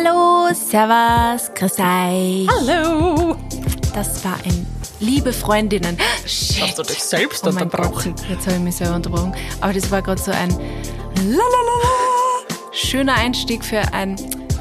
Hallo, 0.00 0.54
Servus, 0.54 1.50
grüß 1.54 1.72
euch. 1.80 2.46
Hallo! 2.48 3.34
Das 3.92 4.24
war 4.24 4.36
ein 4.44 4.64
Liebe 5.00 5.32
Freundinnen. 5.32 5.98
Shit. 6.24 6.62
Hast 6.62 6.78
du 6.78 6.84
dich 6.84 7.02
selbst 7.02 7.44
Oh 7.44 7.48
unterbrochen? 7.48 8.14
Gott, 8.14 8.28
jetzt 8.30 8.46
habe 8.46 8.58
ich 8.58 8.62
mich 8.62 8.76
selber 8.76 8.94
unterbrochen. 8.94 9.34
Aber 9.60 9.72
das 9.72 9.90
war 9.90 10.00
gerade 10.02 10.22
so 10.22 10.30
ein 10.30 10.50
Lalalala. 11.16 12.46
schöner 12.70 13.14
Einstieg 13.14 13.64
für 13.64 13.92
ein 13.92 14.14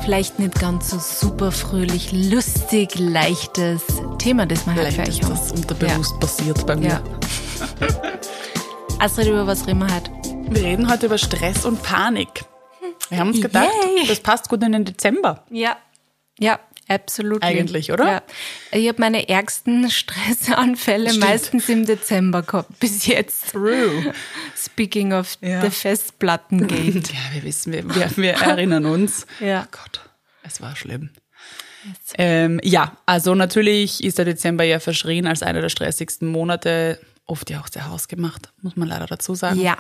vielleicht 0.03 0.39
nicht 0.39 0.59
ganz 0.59 0.89
so 0.89 0.97
super 0.97 1.51
fröhlich, 1.51 2.11
lustig, 2.13 2.97
leichtes 2.97 3.83
Thema, 4.17 4.47
das 4.47 4.65
wir 4.65 4.73
heute 4.73 4.87
für 4.87 4.91
Vielleicht 5.03 5.23
euch 5.23 5.23
haben. 5.23 5.35
das 5.35 5.51
unterbewusst 5.51 6.19
passiert 6.19 6.65
bei 6.65 6.75
mir. 6.77 6.87
Ja. 6.87 7.01
Astrid, 8.99 9.27
über 9.27 9.45
was 9.45 9.67
reden 9.67 9.85
wir 9.85 9.95
heute? 9.95 10.09
Wir 10.49 10.63
reden 10.63 10.89
heute 10.89 11.05
über 11.05 11.19
Stress 11.19 11.63
und 11.63 11.83
Panik. 11.83 12.43
Wir 13.09 13.19
haben 13.19 13.29
uns 13.29 13.41
gedacht, 13.41 13.69
Yay. 13.97 14.07
das 14.07 14.19
passt 14.19 14.49
gut 14.49 14.63
in 14.63 14.71
den 14.71 14.85
Dezember. 14.85 15.43
Ja. 15.49 15.77
Ja, 16.39 16.59
absolut. 16.87 17.41
Eigentlich, 17.43 17.91
oder? 17.91 18.05
Ja. 18.05 18.21
Ich 18.71 18.87
habe 18.87 18.99
meine 18.99 19.27
ärgsten 19.27 19.89
Stressanfälle 19.89 21.09
Stimmt. 21.09 21.23
meistens 21.25 21.67
im 21.69 21.85
Dezember 21.85 22.43
gehabt, 22.43 22.79
bis 22.79 23.07
jetzt. 23.07 23.51
True. 23.51 24.13
Speaking 24.55 25.13
of 25.13 25.37
Ja. 25.41 25.61
the 25.61 25.69
Festplattengate. 25.71 26.73
Ja, 27.13 27.33
wir 27.33 27.43
wissen, 27.43 27.73
wir, 27.73 27.83
wir, 27.95 28.11
wir 28.17 28.33
erinnern 28.33 28.85
uns. 28.85 29.25
Ja. 29.39 29.63
Oh 29.65 29.77
Gott, 29.83 30.01
es 30.43 30.61
war 30.61 30.75
schlimm. 30.75 31.09
Ähm, 32.17 32.59
ja, 32.63 32.97
also 33.05 33.33
natürlich 33.33 34.03
ist 34.03 34.17
der 34.17 34.25
Dezember 34.25 34.63
ja 34.65 34.79
verschrien 34.79 35.25
als 35.25 35.41
einer 35.41 35.61
der 35.61 35.69
stressigsten 35.69 36.27
Monate. 36.27 36.99
Oft 37.25 37.49
ja 37.49 37.61
auch 37.61 37.67
sehr 37.67 37.89
hausgemacht, 37.89 38.51
muss 38.61 38.75
man 38.75 38.87
leider 38.89 39.05
dazu 39.07 39.35
sagen. 39.35 39.59
ja. 39.59 39.77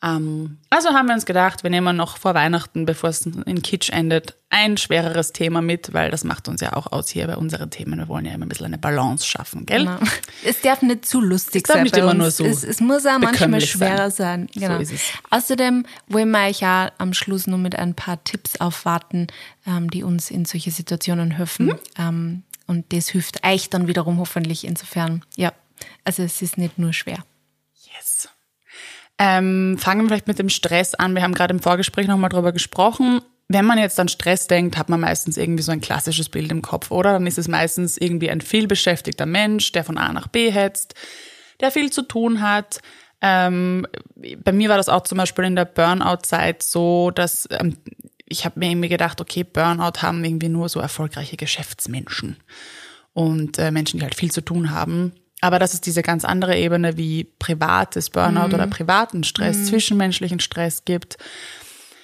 Ähm, 0.00 0.58
also 0.70 0.90
haben 0.90 1.06
wir 1.08 1.14
uns 1.14 1.26
gedacht, 1.26 1.64
wir 1.64 1.70
nehmen 1.70 1.96
noch 1.96 2.18
vor 2.18 2.34
Weihnachten, 2.34 2.86
bevor 2.86 3.10
es 3.10 3.26
in 3.26 3.62
Kitsch 3.62 3.90
endet, 3.90 4.36
ein 4.48 4.76
schwereres 4.76 5.32
Thema 5.32 5.60
mit, 5.60 5.92
weil 5.92 6.10
das 6.10 6.22
macht 6.22 6.46
uns 6.48 6.60
ja 6.60 6.74
auch 6.74 6.92
aus 6.92 7.08
hier 7.08 7.26
bei 7.26 7.36
unseren 7.36 7.70
Themen. 7.70 7.98
Wir 7.98 8.06
wollen 8.08 8.24
ja 8.24 8.32
immer 8.32 8.46
ein 8.46 8.48
bisschen 8.48 8.66
eine 8.66 8.78
Balance 8.78 9.26
schaffen, 9.26 9.66
gell? 9.66 9.84
Genau. 9.86 9.98
Es 10.44 10.60
darf 10.60 10.82
nicht 10.82 11.04
zu 11.04 11.20
lustig 11.20 11.62
Es 11.64 11.68
darf 11.68 11.76
sein. 11.76 11.82
nicht 11.82 11.94
bei 11.94 12.00
immer 12.00 12.10
uns. 12.10 12.18
nur 12.18 12.30
so 12.30 12.44
Es, 12.44 12.62
es 12.62 12.80
muss 12.80 13.04
auch 13.06 13.18
manchmal 13.18 13.60
schwerer 13.60 14.10
sein. 14.12 14.48
Genau. 14.54 14.78
ist 14.78 14.92
es. 14.92 15.02
Außerdem 15.30 15.84
wollen 16.06 16.30
wir 16.30 16.46
euch 16.46 16.60
ja 16.60 16.92
am 16.98 17.12
Schluss 17.12 17.46
nur 17.48 17.58
mit 17.58 17.76
ein 17.76 17.94
paar 17.94 18.22
Tipps 18.22 18.60
aufwarten, 18.60 19.26
ähm, 19.66 19.90
die 19.90 20.04
uns 20.04 20.30
in 20.30 20.44
solche 20.44 20.70
Situationen 20.70 21.32
helfen. 21.32 21.66
Mhm. 21.66 21.78
Ähm, 21.98 22.42
und 22.68 22.92
das 22.92 23.08
hilft 23.08 23.44
euch 23.44 23.68
dann 23.68 23.88
wiederum 23.88 24.18
hoffentlich 24.18 24.64
insofern. 24.64 25.24
Ja, 25.36 25.52
also 26.04 26.22
es 26.22 26.40
ist 26.40 26.56
nicht 26.56 26.78
nur 26.78 26.92
schwer. 26.92 27.24
Ähm, 29.18 29.76
fangen 29.78 30.02
wir 30.02 30.08
vielleicht 30.08 30.28
mit 30.28 30.38
dem 30.38 30.48
Stress 30.48 30.94
an. 30.94 31.14
Wir 31.14 31.22
haben 31.22 31.34
gerade 31.34 31.52
im 31.52 31.60
Vorgespräch 31.60 32.06
nochmal 32.06 32.30
drüber 32.30 32.52
gesprochen. 32.52 33.20
Wenn 33.48 33.64
man 33.64 33.78
jetzt 33.78 33.98
an 33.98 34.08
Stress 34.08 34.46
denkt, 34.46 34.76
hat 34.76 34.88
man 34.88 35.00
meistens 35.00 35.36
irgendwie 35.36 35.62
so 35.62 35.72
ein 35.72 35.80
klassisches 35.80 36.28
Bild 36.28 36.50
im 36.52 36.62
Kopf, 36.62 36.90
oder? 36.90 37.14
Dann 37.14 37.26
ist 37.26 37.38
es 37.38 37.48
meistens 37.48 37.96
irgendwie 37.96 38.30
ein 38.30 38.42
vielbeschäftigter 38.42 39.26
Mensch, 39.26 39.72
der 39.72 39.84
von 39.84 39.98
A 39.98 40.12
nach 40.12 40.28
B 40.28 40.50
hetzt, 40.50 40.94
der 41.60 41.70
viel 41.70 41.90
zu 41.90 42.02
tun 42.02 42.42
hat. 42.42 42.80
Ähm, 43.20 43.86
bei 44.44 44.52
mir 44.52 44.68
war 44.68 44.76
das 44.76 44.88
auch 44.88 45.02
zum 45.02 45.18
Beispiel 45.18 45.44
in 45.44 45.56
der 45.56 45.64
Burnout-Zeit 45.64 46.62
so, 46.62 47.10
dass 47.10 47.48
ähm, 47.50 47.76
ich 48.26 48.44
habe 48.44 48.60
mir 48.60 48.70
irgendwie 48.70 48.88
gedacht, 48.88 49.20
okay, 49.20 49.44
Burnout 49.44 50.02
haben 50.02 50.22
irgendwie 50.24 50.48
nur 50.50 50.68
so 50.68 50.80
erfolgreiche 50.80 51.36
Geschäftsmenschen 51.36 52.36
und 53.14 53.58
äh, 53.58 53.70
Menschen, 53.70 53.98
die 53.98 54.04
halt 54.04 54.14
viel 54.14 54.30
zu 54.30 54.42
tun 54.42 54.70
haben. 54.70 55.12
Aber 55.40 55.58
dass 55.58 55.72
es 55.72 55.80
diese 55.80 56.02
ganz 56.02 56.24
andere 56.24 56.56
Ebene 56.56 56.96
wie 56.96 57.24
privates 57.38 58.10
Burnout 58.10 58.54
oder 58.54 58.66
privaten 58.66 59.22
Stress, 59.22 59.66
zwischenmenschlichen 59.66 60.40
Stress 60.40 60.84
gibt, 60.84 61.16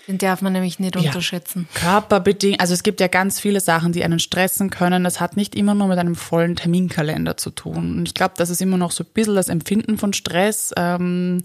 Den 0.07 0.19
darf 0.19 0.43
man 0.43 0.53
nämlich 0.53 0.79
nicht 0.79 0.97
unterschätzen. 0.97 1.67
Körperbedingt, 1.75 2.61
also 2.61 2.75
es 2.75 2.83
gibt 2.83 3.01
ja 3.01 3.09
ganz 3.09 3.41
viele 3.41 3.61
Sachen, 3.61 3.93
die 3.93 4.05
einen 4.05 4.19
stressen 4.19 4.71
können. 4.71 5.03
Das 5.03 5.19
hat 5.19 5.37
nicht 5.37 5.55
immer 5.55 5.75
nur 5.75 5.89
mit 5.89 5.99
einem 5.99 6.15
vollen 6.15 6.57
Terminkalender 6.57 7.37
zu 7.37 7.51
tun. 7.51 7.99
Und 7.99 8.09
ich 8.09 8.15
glaube, 8.15 8.35
das 8.37 8.51
ist 8.51 8.61
immer 8.61 8.77
noch 8.77 8.91
so 8.93 9.03
ein 9.03 9.11
bisschen 9.15 9.35
das 9.35 9.49
Empfinden 9.49 9.97
von 9.99 10.13
Stress. 10.13 10.73
Ähm, 10.77 11.43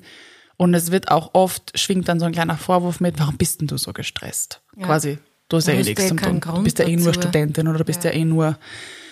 und 0.57 0.73
es 0.73 0.91
wird 0.91 1.09
auch 1.09 1.31
oft, 1.33 1.79
schwingt 1.79 2.09
dann 2.09 2.19
so 2.19 2.25
ein 2.25 2.33
kleiner 2.33 2.57
Vorwurf 2.57 2.99
mit, 2.99 3.17
warum 3.17 3.37
bist 3.37 3.61
denn 3.61 3.67
du 3.67 3.77
so 3.77 3.93
gestresst? 3.93 4.61
Ja. 4.75 4.87
Quasi, 4.87 5.19
du 5.47 5.57
hast 5.57 5.67
ja 5.67 5.73
Du 5.75 5.89
eh 5.89 5.93
ja. 5.93 6.09
Du 6.09 6.39
Grund 6.41 6.63
bist 6.65 6.79
ja 6.79 6.85
eh 6.85 6.97
nur. 6.97 7.13
Studentin 7.13 7.67
oder 7.67 7.77
du 7.77 7.85
bist 7.85 8.03
ja, 8.03 8.11
eh 8.11 8.25
nur 8.25 8.49
Ist 8.49 8.57
ja 8.57 9.08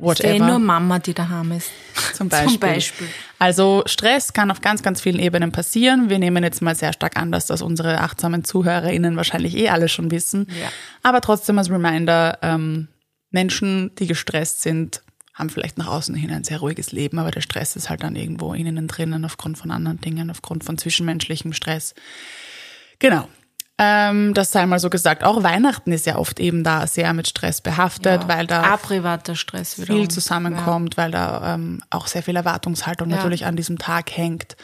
whatever. 0.00 0.34
eh 0.34 0.38
nur 0.38 0.58
Mama, 0.58 0.98
die 0.98 1.14
daheim 1.14 1.52
ist. 1.52 1.70
Zum 2.14 2.28
Beispiel. 2.28 2.50
Zum 2.50 2.60
Beispiel. 2.60 3.08
Also 3.38 3.82
Stress 3.86 4.32
kann 4.32 4.50
auf 4.50 4.60
ganz, 4.60 4.82
ganz 4.82 5.00
vielen 5.00 5.18
Ebenen 5.18 5.52
passieren. 5.52 6.10
Wir 6.10 6.18
nehmen 6.18 6.42
jetzt 6.42 6.62
mal 6.62 6.74
sehr 6.74 6.92
stark 6.92 7.16
an, 7.16 7.32
dass 7.32 7.46
das 7.46 7.62
unsere 7.62 8.00
achtsamen 8.00 8.44
ZuhörerInnen 8.44 9.16
wahrscheinlich 9.16 9.56
eh 9.56 9.68
alle 9.68 9.88
schon 9.88 10.10
wissen. 10.10 10.46
Ja. 10.60 10.68
Aber 11.02 11.20
trotzdem 11.20 11.58
als 11.58 11.70
Reminder, 11.70 12.38
ähm, 12.42 12.88
Menschen, 13.30 13.94
die 13.96 14.06
gestresst 14.06 14.62
sind, 14.62 15.02
haben 15.34 15.50
vielleicht 15.50 15.78
nach 15.78 15.86
außen 15.86 16.14
hin 16.14 16.30
ein 16.30 16.44
sehr 16.44 16.58
ruhiges 16.58 16.92
Leben, 16.92 17.18
aber 17.18 17.30
der 17.30 17.40
Stress 17.40 17.76
ist 17.76 17.88
halt 17.88 18.02
dann 18.02 18.14
irgendwo 18.16 18.52
in 18.52 18.66
ihnen 18.66 18.88
drinnen 18.88 19.24
aufgrund 19.24 19.56
von 19.56 19.70
anderen 19.70 20.00
Dingen, 20.00 20.30
aufgrund 20.30 20.64
von 20.64 20.76
zwischenmenschlichem 20.76 21.52
Stress. 21.52 21.94
Genau. 22.98 23.28
Ähm, 23.82 24.34
das 24.34 24.52
sei 24.52 24.66
mal 24.66 24.78
so 24.78 24.90
gesagt. 24.90 25.24
Auch 25.24 25.42
Weihnachten 25.42 25.90
ist 25.90 26.04
ja 26.04 26.16
oft 26.16 26.38
eben 26.38 26.64
da 26.64 26.86
sehr 26.86 27.14
mit 27.14 27.26
Stress 27.26 27.62
behaftet, 27.62 28.28
weil 28.28 28.46
da 28.46 28.76
privater 28.76 29.34
Stress 29.34 29.78
wiederum. 29.78 30.00
viel 30.02 30.10
zusammenkommt, 30.10 30.98
weil 30.98 31.10
da 31.10 31.54
ähm, 31.54 31.80
auch 31.88 32.06
sehr 32.06 32.22
viel 32.22 32.36
Erwartungshaltung 32.36 33.08
Ja. 33.08 33.16
natürlich 33.16 33.46
an 33.46 33.56
diesem 33.56 33.78
Tag 33.78 34.14
hängt. 34.14 34.56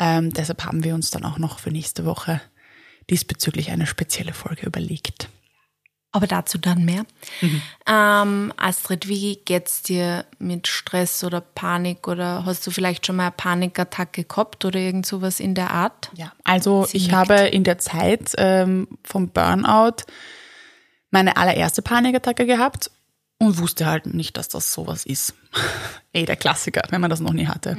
Ähm, 0.00 0.32
deshalb 0.32 0.64
haben 0.64 0.82
wir 0.82 0.96
uns 0.96 1.10
dann 1.10 1.24
auch 1.24 1.38
noch 1.38 1.60
für 1.60 1.70
nächste 1.70 2.04
Woche 2.04 2.40
diesbezüglich 3.08 3.70
eine 3.70 3.86
spezielle 3.86 4.32
Folge 4.32 4.66
überlegt. 4.66 5.28
Aber 6.12 6.26
dazu 6.26 6.58
dann 6.58 6.84
mehr. 6.84 7.04
Mhm. 7.40 7.62
Ähm, 7.86 8.52
Astrid, 8.56 9.06
wie 9.06 9.36
geht's 9.44 9.82
dir 9.82 10.24
mit 10.40 10.66
Stress 10.66 11.22
oder 11.22 11.40
Panik 11.40 12.08
oder 12.08 12.44
hast 12.44 12.66
du 12.66 12.72
vielleicht 12.72 13.06
schon 13.06 13.16
mal 13.16 13.26
eine 13.26 13.32
Panikattacke 13.32 14.24
gehabt 14.24 14.64
oder 14.64 14.78
irgend 14.80 15.06
sowas 15.06 15.38
in 15.38 15.54
der 15.54 15.70
Art? 15.70 16.10
Ja, 16.16 16.32
also 16.42 16.84
Sie 16.84 16.96
ich 16.96 17.04
nickt. 17.04 17.14
habe 17.14 17.34
in 17.34 17.62
der 17.62 17.78
Zeit 17.78 18.32
ähm, 18.38 18.88
vom 19.04 19.28
Burnout 19.28 20.04
meine 21.10 21.36
allererste 21.36 21.82
Panikattacke 21.82 22.44
gehabt 22.44 22.90
und 23.38 23.58
wusste 23.58 23.86
halt 23.86 24.06
nicht, 24.06 24.36
dass 24.36 24.48
das 24.48 24.72
sowas 24.72 25.06
ist. 25.06 25.34
eh 26.12 26.24
der 26.24 26.36
Klassiker, 26.36 26.82
wenn 26.90 27.00
man 27.00 27.10
das 27.10 27.20
noch 27.20 27.32
nie 27.32 27.46
hatte. 27.46 27.76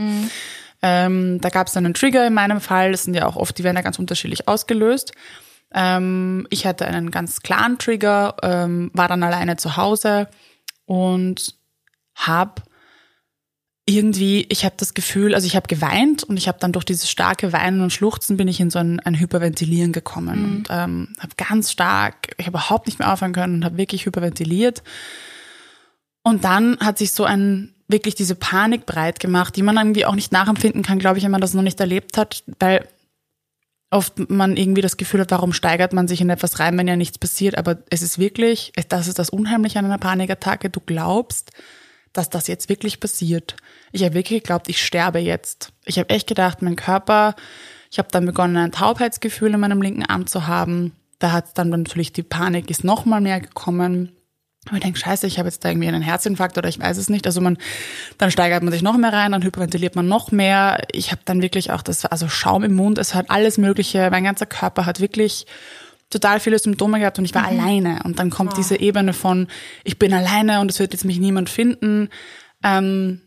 Ähm, 0.82 1.40
da 1.42 1.50
gab 1.50 1.68
es 1.68 1.78
einen 1.78 1.94
Trigger 1.94 2.26
in 2.26 2.34
meinem 2.34 2.62
Fall. 2.62 2.92
Das 2.92 3.04
sind 3.04 3.14
ja 3.14 3.28
auch 3.28 3.36
oft, 3.36 3.58
die 3.58 3.64
werden 3.64 3.76
ja 3.76 3.84
ganz 3.84 4.00
unterschiedlich 4.00 4.48
ausgelöst. 4.48 5.12
Ähm, 5.74 6.48
ich 6.50 6.66
hatte 6.66 6.86
einen 6.86 7.12
ganz 7.12 7.42
klaren 7.42 7.78
Trigger, 7.78 8.36
ähm, 8.44 8.92
war 8.94 9.08
dann 9.08 9.24
alleine 9.24 9.58
zu 9.58 9.78
Hause 9.78 10.28
und 10.86 11.56
habe 12.16 12.62
irgendwie, 13.86 14.46
ich 14.50 14.64
habe 14.64 14.76
das 14.78 14.94
Gefühl, 14.94 15.34
also 15.34 15.48
ich 15.48 15.56
habe 15.56 15.68
geweint 15.68 16.24
und 16.24 16.38
ich 16.38 16.48
habe 16.48 16.60
dann 16.60 16.72
durch 16.72 16.86
dieses 16.86 17.10
starke 17.10 17.52
Weinen 17.52 17.82
und 17.82 17.92
Schluchzen 17.92 18.38
bin 18.38 18.48
ich 18.48 18.60
in 18.60 18.70
so 18.70 18.80
ein, 18.80 19.00
ein 19.00 19.20
Hyperventilieren 19.20 19.92
gekommen 19.92 20.46
und 20.46 20.64
ähm, 20.70 21.16
habe 21.20 21.34
ganz 21.36 21.72
stark, 21.72 22.34
ich 22.38 22.46
habe 22.46 22.58
überhaupt 22.58 22.86
nicht 22.86 23.00
mehr 23.00 23.12
aufhören 23.12 23.34
können 23.34 23.56
und 23.56 23.66
habe 23.66 23.78
wirklich 23.78 24.06
hyperventiliert. 24.06 24.84
Und 26.24 26.44
dann 26.44 26.78
hat 26.80 27.00
sich 27.00 27.12
so 27.12 27.24
ein 27.24 27.74
wirklich 27.88 28.16
diese 28.16 28.36
Panik 28.36 28.86
breit 28.86 29.20
gemacht, 29.20 29.56
die 29.56 29.64
man 29.64 29.76
irgendwie 29.78 30.06
auch 30.06 30.16
nicht 30.16 30.32
nachempfinden 30.32 30.84
kann, 30.84 31.00
glaube 31.00 31.18
ich, 31.18 31.24
wenn 31.24 31.32
man 31.32 31.42
das 31.42 31.54
noch 31.54 31.64
nicht 31.64 31.80
erlebt 31.80 32.18
hat, 32.18 32.44
weil 32.60 32.88
oft 33.92 34.30
man 34.30 34.58
irgendwie 34.58 34.82
das 34.82 34.98
Gefühl 34.98 35.22
hat, 35.22 35.32
warum 35.32 35.54
steigert 35.54 35.94
man 35.94 36.08
sich 36.08 36.22
in 36.22 36.30
etwas 36.30 36.60
rein, 36.60 36.78
wenn 36.78 36.88
ja 36.88 36.96
nichts 36.96 37.20
passiert. 37.20 37.58
Aber 37.58 37.80
es 37.90 38.02
ist 38.02 38.18
wirklich, 38.18 38.72
das 38.90 39.08
ist 39.08 39.20
das 39.20 39.30
Unheimliche 39.30 39.80
an 39.80 39.86
einer 39.86 39.98
Panikattacke. 39.98 40.70
Du 40.70 40.80
glaubst, 40.80 41.52
dass 42.14 42.30
das 42.30 42.48
jetzt 42.48 42.70
wirklich 42.70 43.00
passiert. 43.00 43.58
Ich 43.92 44.04
habe 44.04 44.16
wirklich 44.16 44.44
geglaubt, 44.44 44.70
ich 44.70 44.82
sterbe 44.82 45.20
jetzt. 45.20 45.74
Ich 45.86 46.00
habe 46.00 46.10
echt 46.10 46.28
gedacht, 46.28 46.62
mein 46.62 46.78
Körper, 46.78 47.36
ich 47.92 48.00
habe 48.00 48.08
dann 48.12 48.26
begonnen, 48.26 48.58
ein 48.58 48.72
Taubheitsgefühl 48.72 49.54
in 49.54 49.60
meinem 49.60 49.82
linken 49.82 50.06
Arm 50.06 50.26
zu 50.26 50.48
haben. 50.48 50.94
Da 51.20 51.34
hat 51.34 51.58
dann 51.58 51.70
natürlich 51.70 52.14
die 52.14 52.24
Panik 52.24 52.72
ist 52.72 52.84
noch 52.84 53.06
mal 53.06 53.22
mehr 53.22 53.42
gekommen. 53.42 54.14
Und 54.70 54.78
ich 54.78 54.84
denke, 54.84 55.00
scheiße, 55.00 55.26
ich 55.26 55.40
habe 55.40 55.50
jetzt 55.50 55.66
da 55.66 55.70
irgendwie 55.70 55.88
einen 55.88 56.04
Herzinfarkt 56.04 56.58
oder 56.58 56.70
ich 56.70 56.80
weiß 56.80 56.98
es 56.98 57.10
nicht. 57.10 57.26
Also 57.26 57.42
man, 57.42 57.58
dann 58.20 58.30
steigert 58.30 58.62
man 58.62 58.72
sich 58.72 58.84
noch 58.84 58.96
mehr 58.96 59.12
rein, 59.12 59.32
dann 59.32 59.44
hyperventiliert 59.44 59.96
man 59.96 60.08
noch 60.08 60.32
mehr. 60.32 60.84
Ich 60.92 61.12
habe 61.12 61.22
dann 61.26 61.42
wirklich 61.42 61.72
auch 61.72 61.82
das, 61.82 62.06
also 62.06 62.28
Schaum 62.28 62.64
im 62.64 62.76
Mund, 62.76 63.00
es 63.00 63.16
hat 63.16 63.32
alles 63.32 63.58
Mögliche. 63.58 64.10
Mein 64.12 64.24
ganzer 64.24 64.46
Körper 64.46 64.86
hat 64.86 65.00
wirklich 65.00 65.48
total 66.12 66.40
viele 66.40 66.60
Symptome 66.60 67.00
gehabt 67.00 67.18
und 67.18 67.26
ich 67.26 67.34
war 67.34 67.46
alleine. 67.46 68.02
Und 68.04 68.20
dann 68.20 68.30
kommt 68.30 68.56
diese 68.56 68.80
Ebene 68.80 69.14
von, 69.14 69.48
ich 69.84 69.98
bin 69.98 70.14
alleine 70.14 70.60
und 70.60 70.70
es 70.70 70.80
wird 70.80 70.94
jetzt 70.94 71.06
mich 71.06 71.20
niemand 71.20 71.50
finden. 71.50 72.10
Ähm, 72.64 73.22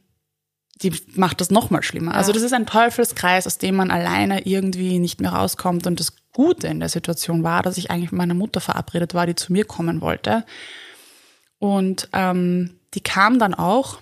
die 0.82 0.92
macht 1.14 1.40
das 1.40 1.50
noch 1.50 1.70
mal 1.70 1.82
schlimmer. 1.82 2.14
Also 2.14 2.32
das 2.32 2.42
ist 2.42 2.52
ein 2.52 2.66
Teufelskreis, 2.66 3.46
aus 3.46 3.58
dem 3.58 3.75
man 3.76 3.90
alleine 3.90 4.46
irgendwie 4.46 4.98
nicht 4.98 5.20
mehr 5.20 5.32
rauskommt. 5.32 5.86
Und 5.86 5.98
das 5.98 6.14
Gute 6.32 6.69
in 6.69 6.81
der 6.81 6.88
Situation 6.88 7.42
war, 7.42 7.62
dass 7.62 7.78
ich 7.78 7.90
eigentlich 7.90 8.12
mit 8.12 8.19
meiner 8.19 8.34
Mutter 8.34 8.60
verabredet 8.60 9.14
war, 9.14 9.26
die 9.26 9.34
zu 9.34 9.52
mir 9.52 9.64
kommen 9.64 10.00
wollte. 10.00 10.44
Und 11.59 12.09
ähm, 12.12 12.79
die 12.95 13.01
kam 13.01 13.39
dann 13.39 13.55
auch 13.55 13.99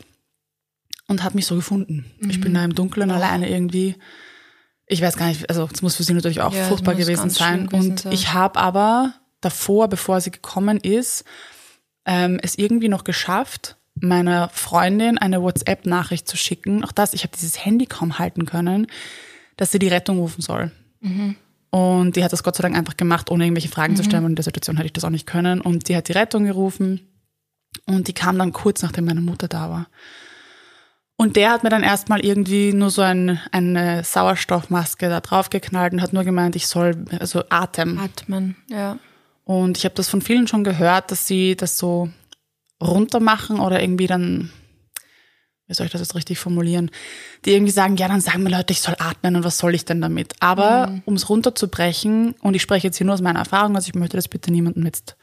und 1.06 1.22
hat 1.22 1.34
mich 1.34 1.46
so 1.46 1.54
gefunden. 1.54 2.06
Ich 2.28 2.40
bin 2.40 2.54
da 2.54 2.64
im 2.64 2.74
Dunkeln 2.74 3.10
alleine 3.10 3.50
irgendwie. 3.50 3.96
Ich 4.86 5.00
weiß 5.00 5.16
gar 5.16 5.26
nicht, 5.26 5.48
also 5.48 5.68
es 5.72 5.82
muss 5.82 5.96
für 5.96 6.02
sie 6.02 6.12
natürlich 6.14 6.40
auch 6.40 6.54
Ja, 6.54 6.64
furchtbar 6.64 6.94
gewesen 6.94 7.30
sein. 7.30 7.68
gewesen 7.68 7.90
und 7.90 8.00
sein. 8.00 8.12
ich 8.12 8.32
habe 8.32 8.58
aber 8.58 9.14
davor, 9.40 9.88
bevor 9.88 10.20
sie 10.20 10.30
gekommen 10.30 10.78
ist, 10.78 11.24
ähm, 12.04 12.38
es 12.42 12.58
irgendwie 12.58 12.88
noch 12.88 13.04
geschafft, 13.04 13.76
meiner 13.94 14.48
Freundin 14.48 15.18
eine 15.18 15.42
WhatsApp-Nachricht 15.42 16.26
zu 16.26 16.36
schicken. 16.36 16.84
Auch 16.84 16.92
das, 16.92 17.14
ich 17.14 17.22
habe 17.22 17.32
dieses 17.34 17.64
Handy 17.64 17.86
kaum 17.86 18.18
halten 18.18 18.46
können, 18.46 18.86
dass 19.56 19.70
sie 19.70 19.78
die 19.78 19.88
Rettung 19.88 20.18
rufen 20.18 20.42
soll. 20.42 20.72
Mhm. 21.00 21.36
Und 21.70 22.16
die 22.16 22.24
hat 22.24 22.32
das 22.32 22.42
Gott 22.42 22.56
sei 22.56 22.62
Dank 22.62 22.76
einfach 22.76 22.96
gemacht, 22.96 23.30
ohne 23.30 23.44
irgendwelche 23.44 23.68
Fragen 23.68 23.94
mhm. 23.94 23.96
zu 23.96 24.04
stellen. 24.04 24.24
Und 24.24 24.32
in 24.32 24.36
der 24.36 24.44
Situation 24.44 24.76
hätte 24.76 24.86
ich 24.86 24.92
das 24.92 25.04
auch 25.04 25.10
nicht 25.10 25.26
können. 25.26 25.60
Und 25.60 25.88
die 25.88 25.96
hat 25.96 26.08
die 26.08 26.12
Rettung 26.12 26.44
gerufen. 26.44 27.00
Und 27.86 28.08
die 28.08 28.12
kam 28.12 28.38
dann 28.38 28.52
kurz, 28.52 28.82
nachdem 28.82 29.06
meine 29.06 29.20
Mutter 29.20 29.48
da 29.48 29.70
war. 29.70 29.86
Und 31.16 31.36
der 31.36 31.50
hat 31.50 31.62
mir 31.62 31.70
dann 31.70 31.82
erstmal 31.82 32.24
irgendwie 32.24 32.72
nur 32.72 32.90
so 32.90 33.02
ein, 33.02 33.38
eine 33.52 34.02
Sauerstoffmaske 34.02 35.08
da 35.08 35.20
draufgeknallt 35.20 35.92
und 35.92 36.02
hat 36.02 36.12
nur 36.12 36.24
gemeint, 36.24 36.56
ich 36.56 36.66
soll 36.66 37.04
also 37.18 37.44
Atem. 37.48 37.98
Atmen, 37.98 38.56
ja. 38.68 38.98
Und 39.44 39.78
ich 39.78 39.84
habe 39.84 39.94
das 39.94 40.08
von 40.08 40.22
vielen 40.22 40.48
schon 40.48 40.64
gehört, 40.64 41.10
dass 41.10 41.26
sie 41.26 41.56
das 41.56 41.78
so 41.78 42.08
runter 42.82 43.20
machen 43.20 43.60
oder 43.60 43.80
irgendwie 43.80 44.06
dann, 44.06 44.50
wie 45.66 45.74
soll 45.74 45.86
ich 45.86 45.92
das 45.92 46.00
jetzt 46.00 46.14
richtig 46.14 46.38
formulieren, 46.38 46.90
die 47.44 47.52
irgendwie 47.52 47.72
sagen, 47.72 47.96
ja, 47.96 48.08
dann 48.08 48.20
sagen 48.20 48.42
mir 48.42 48.50
Leute, 48.50 48.72
ich 48.72 48.80
soll 48.80 48.96
atmen 48.98 49.36
und 49.36 49.44
was 49.44 49.58
soll 49.58 49.74
ich 49.74 49.84
denn 49.84 50.00
damit? 50.00 50.34
Aber 50.40 50.88
mhm. 50.88 51.02
um 51.04 51.14
es 51.14 51.28
runterzubrechen, 51.28 52.34
und 52.40 52.54
ich 52.54 52.62
spreche 52.62 52.88
jetzt 52.88 52.96
hier 52.96 53.04
nur 53.06 53.14
aus 53.14 53.22
meiner 53.22 53.40
Erfahrung, 53.40 53.76
also 53.76 53.88
ich 53.88 53.94
möchte 53.94 54.16
das 54.16 54.28
bitte 54.28 54.50
niemandem 54.50 54.84
jetzt 54.86 55.16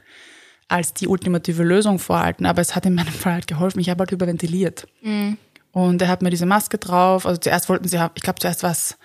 als 0.70 0.94
die 0.94 1.08
ultimative 1.08 1.64
Lösung 1.64 2.00
vorhalten, 2.00 2.46
aber 2.46 2.62
es 2.62 2.76
hat 2.76 2.86
in 2.86 2.96
meinem 2.96 3.08
Fall 3.08 3.34
halt 3.34 3.48
geholfen. 3.48 3.80
Ich 3.80 3.90
habe 3.90 4.00
halt 4.00 4.12
überventiliert. 4.12 4.88
Mhm. 5.02 5.38
Und 5.72 6.02
er 6.02 6.08
hat 6.08 6.22
mir 6.22 6.30
diese 6.30 6.46
Maske 6.46 6.78
drauf. 6.78 7.26
Also 7.26 7.40
zuerst 7.40 7.70
wollten 7.70 7.88
sie, 7.88 8.00
ich 8.16 8.22
glaube 8.22 8.40
zuerst 8.40 8.64
war 8.64 8.72
es 8.72 8.98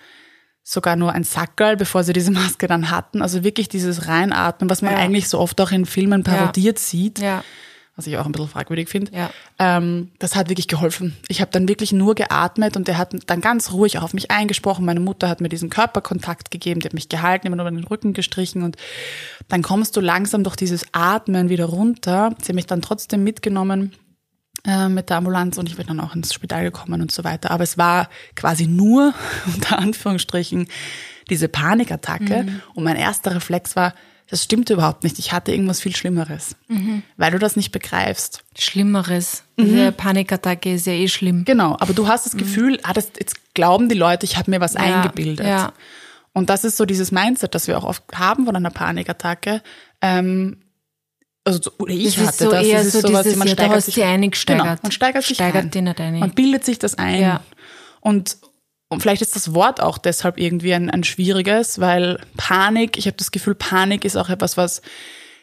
sogar 0.63 0.95
nur 0.95 1.11
ein 1.11 1.23
Sackerl, 1.23 1.77
bevor 1.77 2.03
sie 2.03 2.13
diese 2.13 2.31
Maske 2.31 2.67
dann 2.67 2.89
hatten. 2.89 3.21
Also 3.21 3.43
wirklich 3.43 3.69
dieses 3.69 4.07
Reinatmen, 4.07 4.69
was 4.69 4.81
man 4.81 4.93
ja. 4.93 4.99
eigentlich 4.99 5.27
so 5.27 5.39
oft 5.39 5.59
auch 5.59 5.71
in 5.71 5.85
Filmen 5.85 6.23
parodiert 6.23 6.79
ja. 6.79 6.83
sieht. 6.83 7.19
Ja 7.19 7.43
was 7.95 8.07
ich 8.07 8.17
auch 8.17 8.25
ein 8.25 8.31
bisschen 8.33 8.49
fragwürdig 8.49 8.89
finde. 8.89 9.11
Ja. 9.15 9.29
Ähm, 9.57 10.11
das 10.19 10.35
hat 10.35 10.49
wirklich 10.49 10.67
geholfen. 10.67 11.15
Ich 11.29 11.39
habe 11.39 11.51
dann 11.51 11.67
wirklich 11.69 11.93
nur 11.93 12.13
geatmet 12.13 12.75
und 12.75 12.87
der 12.87 12.97
hat 12.97 13.15
dann 13.27 13.41
ganz 13.41 13.71
ruhig 13.71 13.97
auch 13.97 14.03
auf 14.03 14.13
mich 14.13 14.31
eingesprochen. 14.31 14.85
Meine 14.85 14.99
Mutter 14.99 15.29
hat 15.29 15.39
mir 15.39 15.49
diesen 15.49 15.69
Körperkontakt 15.69 16.51
gegeben, 16.51 16.81
die 16.81 16.87
hat 16.87 16.93
mich 16.93 17.07
gehalten, 17.07 17.47
immer 17.47 17.55
nur 17.55 17.67
über 17.67 17.75
den 17.75 17.85
Rücken 17.85 18.13
gestrichen 18.13 18.63
und 18.63 18.75
dann 19.47 19.61
kommst 19.61 19.95
du 19.95 20.01
langsam 20.01 20.43
durch 20.43 20.57
dieses 20.57 20.85
Atmen 20.91 21.49
wieder 21.49 21.65
runter. 21.65 22.35
Sie 22.41 22.49
hat 22.49 22.55
mich 22.55 22.67
dann 22.67 22.81
trotzdem 22.81 23.23
mitgenommen 23.23 23.93
äh, 24.65 24.89
mit 24.89 25.09
der 25.09 25.17
Ambulanz 25.17 25.57
und 25.57 25.69
ich 25.69 25.77
bin 25.77 25.87
dann 25.87 26.01
auch 26.01 26.15
ins 26.15 26.33
Spital 26.33 26.63
gekommen 26.63 27.01
und 27.01 27.11
so 27.11 27.23
weiter. 27.23 27.51
Aber 27.51 27.63
es 27.63 27.77
war 27.77 28.09
quasi 28.35 28.67
nur, 28.67 29.13
unter 29.45 29.79
Anführungsstrichen, 29.79 30.67
diese 31.29 31.47
Panikattacke 31.47 32.43
mhm. 32.43 32.61
und 32.73 32.83
mein 32.83 32.97
erster 32.97 33.35
Reflex 33.35 33.75
war, 33.75 33.93
das 34.29 34.43
stimmt 34.43 34.69
überhaupt 34.69 35.03
nicht. 35.03 35.19
Ich 35.19 35.31
hatte 35.31 35.51
irgendwas 35.51 35.81
viel 35.81 35.95
Schlimmeres, 35.95 36.55
mhm. 36.67 37.03
weil 37.17 37.31
du 37.31 37.39
das 37.39 37.55
nicht 37.55 37.71
begreifst. 37.71 38.43
Schlimmeres. 38.57 39.43
Mhm. 39.55 39.63
Diese 39.65 39.91
Panikattacke 39.91 40.73
ist 40.73 40.87
ja 40.87 40.93
eh 40.93 41.07
schlimm. 41.07 41.45
Genau, 41.45 41.77
aber 41.79 41.93
du 41.93 42.07
hast 42.07 42.25
das 42.25 42.33
mhm. 42.33 42.39
Gefühl, 42.39 42.79
ah, 42.83 42.93
das, 42.93 43.11
jetzt 43.19 43.53
glauben 43.53 43.87
die 43.87 43.95
Leute, 43.95 44.25
ich 44.25 44.37
habe 44.37 44.49
mir 44.49 44.59
was 44.59 44.73
ja, 44.73 44.81
eingebildet. 44.81 45.45
Ja. 45.45 45.73
Und 46.33 46.49
das 46.49 46.63
ist 46.63 46.75
so 46.77 46.85
dieses 46.85 47.11
Mindset, 47.11 47.55
das 47.55 47.67
wir 47.67 47.77
auch 47.77 47.83
oft 47.83 48.03
haben 48.13 48.45
von 48.45 48.55
einer 48.55 48.71
Panikattacke. 48.71 49.61
Ähm, 50.01 50.57
also 51.45 51.71
oder 51.77 51.93
ich 51.93 52.15
das 52.15 52.27
hatte 52.27 52.43
so 52.45 52.51
das. 52.51 52.67
das 52.67 52.85
ist 52.87 52.93
so 52.93 53.01
sowas, 53.01 53.23
dieses, 53.23 53.37
man 53.37 53.47
ja, 53.47 53.53
steigert 53.53 53.83
sich, 53.83 54.03
eingesteigert. 54.03 54.65
Genau, 54.65 54.79
man 54.81 54.91
steigert 54.91 55.23
sich 55.23 55.37
steigert 55.37 55.75
ein. 55.75 56.19
Man 56.19 56.31
bildet 56.31 56.65
sich 56.65 56.79
das 56.79 56.95
ein. 56.95 57.21
Ja. 57.21 57.41
Und 58.01 58.37
und 58.89 59.01
vielleicht 59.01 59.21
ist 59.21 59.35
das 59.35 59.53
Wort 59.53 59.81
auch 59.81 59.97
deshalb 59.97 60.37
irgendwie 60.37 60.73
ein, 60.73 60.89
ein 60.89 61.03
schwieriges, 61.03 61.79
weil 61.79 62.19
Panik, 62.37 62.97
ich 62.97 63.07
habe 63.07 63.17
das 63.17 63.31
Gefühl, 63.31 63.55
Panik 63.55 64.05
ist 64.05 64.15
auch 64.15 64.29
etwas, 64.29 64.57
was 64.57 64.81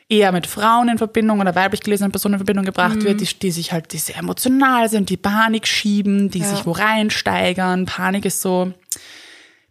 eher 0.08 0.30
mit 0.30 0.46
Frauen 0.46 0.88
in 0.88 0.98
Verbindung 0.98 1.40
oder 1.40 1.54
weiblich 1.54 1.80
gelesenen 1.80 2.12
Personen 2.12 2.34
in 2.34 2.38
Verbindung 2.38 2.64
gebracht 2.64 2.96
mhm. 2.96 3.04
wird, 3.04 3.20
die, 3.20 3.38
die 3.38 3.50
sich 3.50 3.72
halt, 3.72 3.92
die 3.92 3.98
sehr 3.98 4.18
emotional 4.18 4.88
sind, 4.88 5.08
die 5.10 5.16
Panik 5.16 5.66
schieben, 5.66 6.30
die 6.30 6.40
ja. 6.40 6.46
sich 6.46 6.66
wo 6.66 6.72
reinsteigern. 6.72 7.86
Panik 7.86 8.24
ist 8.24 8.42
so 8.42 8.66
ein 8.66 8.74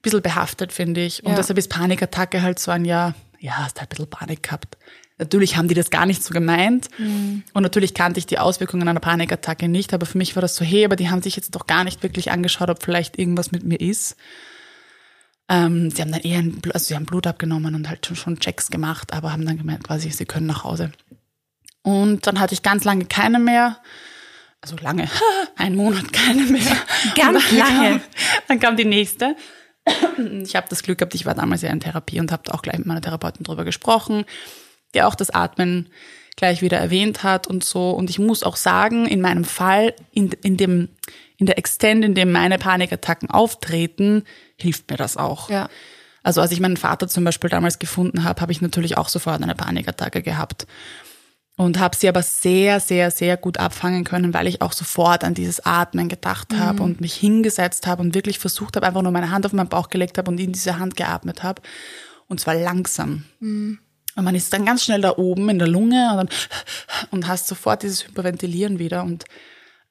bisschen 0.02 0.22
behaftet, 0.22 0.74
finde 0.74 1.02
ich. 1.02 1.24
Und 1.24 1.32
ja. 1.32 1.38
deshalb 1.38 1.58
ist 1.58 1.70
Panikattacke 1.70 2.42
halt 2.42 2.60
so 2.60 2.72
ein, 2.72 2.86
ja, 2.86 3.14
ja, 3.40 3.54
hast 3.58 3.80
halt 3.80 3.90
ein 3.90 3.96
bisschen 3.96 4.10
Panik 4.10 4.44
gehabt. 4.44 4.78
Natürlich 5.22 5.56
haben 5.56 5.68
die 5.68 5.76
das 5.76 5.92
gar 5.92 6.08
nicht 6.08 6.24
so 6.24 6.34
gemeint. 6.34 6.90
Mhm. 6.98 7.44
Und 7.54 7.62
natürlich 7.62 7.94
kannte 7.94 8.18
ich 8.18 8.26
die 8.26 8.40
Auswirkungen 8.40 8.88
einer 8.88 9.00
Panikattacke 9.00 9.68
nicht. 9.68 9.94
Aber 9.94 10.08
für 10.08 10.18
mich 10.18 10.36
war 10.36 10.42
das 10.42 10.56
so, 10.56 10.66
hey, 10.66 10.84
aber 10.84 10.96
die 10.96 11.12
haben 11.12 11.22
sich 11.22 11.36
jetzt 11.36 11.54
doch 11.54 11.68
gar 11.68 11.84
nicht 11.84 12.02
wirklich 12.02 12.32
angeschaut, 12.32 12.72
ob 12.72 12.82
vielleicht 12.82 13.20
irgendwas 13.20 13.52
mit 13.52 13.64
mir 13.64 13.80
ist. 13.80 14.18
Ähm, 15.48 15.92
sie 15.92 16.02
haben 16.02 16.12
dann 16.12 16.22
eher, 16.22 16.40
ein, 16.40 16.60
also 16.74 16.86
sie 16.86 16.96
haben 16.96 17.06
Blut 17.06 17.28
abgenommen 17.28 17.76
und 17.76 17.88
halt 17.88 18.04
schon, 18.04 18.16
schon 18.16 18.40
Checks 18.40 18.72
gemacht, 18.72 19.14
aber 19.14 19.32
haben 19.32 19.46
dann 19.46 19.58
gemeint, 19.58 19.84
quasi, 19.84 20.10
sie 20.10 20.26
können 20.26 20.48
nach 20.48 20.64
Hause. 20.64 20.92
Und 21.84 22.26
dann 22.26 22.40
hatte 22.40 22.56
ich 22.56 22.64
ganz 22.64 22.84
lange 22.84 23.06
keine 23.06 23.38
mehr. 23.38 23.78
Also 24.60 24.76
lange, 24.78 25.08
ein 25.56 25.76
Monat 25.76 26.12
keine 26.12 26.44
mehr. 26.44 26.62
Ganz 27.16 27.48
dann 27.48 27.58
lange. 27.58 27.90
Kam, 27.92 28.02
dann 28.48 28.60
kam 28.60 28.78
die 28.78 28.86
nächste. 28.86 29.36
Ich 30.44 30.56
habe 30.56 30.68
das 30.70 30.84
Glück 30.84 31.00
gehabt, 31.00 31.16
ich 31.16 31.26
war 31.26 31.34
damals 31.34 31.62
ja 31.62 31.70
in 31.70 31.80
Therapie 31.80 32.20
und 32.20 32.32
habe 32.32 32.54
auch 32.54 32.62
gleich 32.62 32.78
mit 32.78 32.88
meiner 32.88 33.02
Therapeutin 33.02 33.44
drüber 33.44 33.66
gesprochen 33.66 34.26
der 34.94 35.08
auch 35.08 35.16
das 35.16 35.30
Atmen 35.30 35.90
gleich 36.36 36.62
wieder 36.62 36.78
erwähnt 36.78 37.24
hat 37.24 37.48
und 37.48 37.64
so. 37.64 37.92
Und 37.92 38.10
ich 38.10 38.20
muss 38.20 38.44
auch 38.44 38.56
sagen, 38.56 39.06
in 39.06 39.22
meinem 39.22 39.44
Fall, 39.44 39.94
in, 40.12 40.32
in 40.44 40.58
dem, 40.58 40.90
in 41.38 41.46
der 41.46 41.58
Extent, 41.58 42.04
in 42.04 42.16
dem 42.16 42.32
meine 42.32 42.58
Panikattacken 42.58 43.30
auftreten, 43.30 44.24
hilft 44.56 44.90
mir 44.90 44.98
das 44.98 45.18
auch. 45.18 45.50
Ja. 45.50 45.70
Also 46.24 46.42
als 46.42 46.52
ich 46.52 46.60
meinen 46.60 46.78
Vater 46.78 47.08
zum 47.08 47.24
Beispiel 47.24 47.50
damals 47.50 47.80
gefunden 47.80 48.24
habe, 48.24 48.42
habe 48.42 48.52
ich 48.52 48.62
natürlich 48.62 48.98
auch 48.98 49.10
sofort 49.10 49.42
eine 49.42 49.56
Panikattacke 49.56 50.22
gehabt. 50.22 50.68
Und 51.58 51.80
habe 51.80 51.96
sie 51.96 52.08
aber 52.08 52.24
sehr, 52.24 52.80
sehr, 52.80 53.12
sehr 53.12 53.38
gut 53.38 53.60
abfangen 53.60 54.04
können, 54.04 54.34
weil 54.34 54.48
ich 54.48 54.62
auch 54.62 54.74
sofort 54.74 55.24
an 55.24 55.36
dieses 55.36 55.64
Atmen 55.64 56.10
gedacht 56.10 56.56
habe 56.58 56.80
mhm. 56.80 56.86
und 56.86 57.02
mich 57.02 57.14
hingesetzt 57.14 57.86
habe 57.86 58.02
und 58.02 58.16
wirklich 58.16 58.40
versucht 58.40 58.76
habe, 58.76 58.88
einfach 58.88 59.02
nur 59.04 59.12
meine 59.12 59.30
Hand 59.30 59.46
auf 59.46 59.54
meinen 59.54 59.70
Bauch 59.70 59.90
gelegt 59.90 60.18
habe 60.18 60.32
und 60.32 60.40
in 60.40 60.54
diese 60.54 60.80
Hand 60.80 60.96
geatmet 60.96 61.44
habe. 61.44 61.62
Und 62.28 62.40
zwar 62.40 62.56
langsam. 62.56 63.26
Mhm. 63.42 63.80
Und 64.16 64.26
man 64.26 64.36
ist 64.36 64.52
dann 64.54 64.66
ganz 64.66 64.84
schnell 64.84 65.02
da 65.02 65.18
oben 65.18 65.50
in 65.50 65.60
der 65.60 65.68
Lunge 65.68 66.10
und, 66.12 66.18
dann, 66.18 66.30
und 67.12 67.28
hast 67.28 67.48
sofort 67.48 67.84
dieses 67.84 68.08
Hyperventilieren 68.08 68.80
wieder 68.80 69.04
und 69.04 69.26